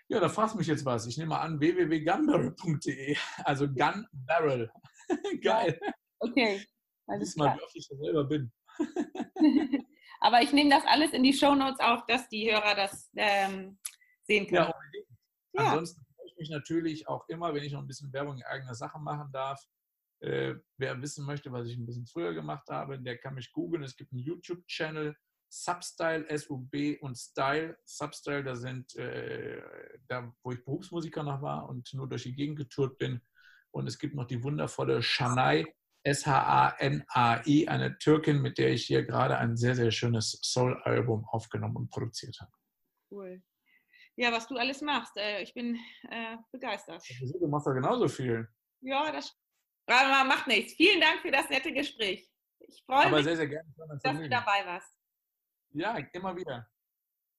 [0.07, 1.07] Ja, da fragst du mich jetzt was.
[1.07, 3.15] Ich nehme mal an www.gunbarrel.de.
[3.45, 4.69] Also Gun Barrel.
[5.41, 5.79] Geil.
[6.19, 6.65] Okay.
[7.07, 8.51] Alles mal, wie oft ich da selber bin.
[10.19, 13.79] Aber ich nehme das alles in die Shownotes auf, dass die Hörer das ähm,
[14.23, 14.65] sehen können.
[14.67, 15.07] Ja, unbedingt.
[15.53, 15.63] Ja.
[15.65, 16.05] Ansonsten
[16.41, 19.63] mich natürlich auch immer, wenn ich noch ein bisschen Werbung in eigener Sache machen darf.
[20.19, 23.83] Äh, wer wissen möchte, was ich ein bisschen früher gemacht habe, der kann mich googeln.
[23.83, 25.15] Es gibt einen YouTube-Channel,
[25.49, 27.77] Substyle, S-U-B und Style.
[27.85, 29.61] Substyle, da sind, äh,
[30.07, 33.21] da wo ich Berufsmusiker noch war und nur durch die Gegend getourt bin.
[33.71, 35.65] Und es gibt noch die wundervolle Shanai,
[36.03, 41.89] S-H-A-N-A-I, eine Türkin, mit der ich hier gerade ein sehr, sehr schönes Soul-Album aufgenommen und
[41.89, 42.51] produziert habe.
[43.09, 43.41] Cool.
[44.21, 45.17] Ja, was du alles machst.
[45.17, 47.03] Äh, ich bin äh, begeistert.
[47.39, 48.47] Du machst ja genauso viel.
[48.81, 49.35] Ja, das
[49.87, 50.73] aber macht nichts.
[50.73, 52.29] Vielen Dank für das nette Gespräch.
[52.59, 53.67] Ich freue mich, sehr, sehr gerne,
[54.03, 54.95] dass du dabei warst.
[55.71, 56.69] Ja, immer wieder.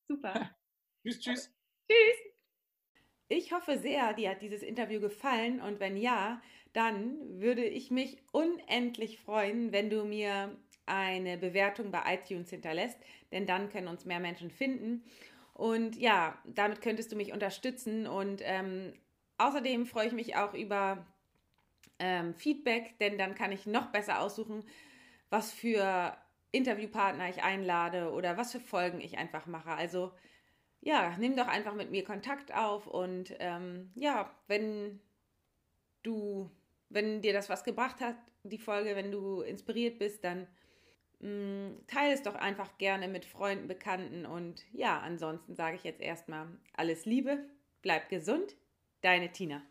[0.09, 0.51] Super.
[1.05, 1.55] tschüss, tschüss.
[1.89, 2.33] Tschüss.
[3.29, 8.21] Ich hoffe sehr, dir hat dieses Interview gefallen und wenn ja, dann würde ich mich
[8.33, 12.99] unendlich freuen, wenn du mir eine Bewertung bei iTunes hinterlässt,
[13.31, 15.05] denn dann können uns mehr Menschen finden.
[15.63, 18.95] Und ja, damit könntest du mich unterstützen und ähm,
[19.39, 21.07] außerdem freue ich mich auch über
[22.01, 24.65] ähm, Feedback, denn dann kann ich noch besser aussuchen,
[25.31, 26.17] was für
[26.51, 29.71] Interviewpartner ich einlade oder was für Folgen ich einfach mache.
[29.71, 30.11] Also
[30.81, 34.99] ja, nimm doch einfach mit mir Kontakt auf und ähm, ja, wenn
[36.03, 36.51] du,
[36.89, 40.49] wenn dir das was gebracht hat, die Folge, wenn du inspiriert bist, dann
[41.87, 46.49] teile es doch einfach gerne mit Freunden, Bekannten und ja, ansonsten sage ich jetzt erstmal
[46.75, 47.45] alles Liebe,
[47.81, 48.57] bleib gesund,
[49.03, 49.63] deine Tina.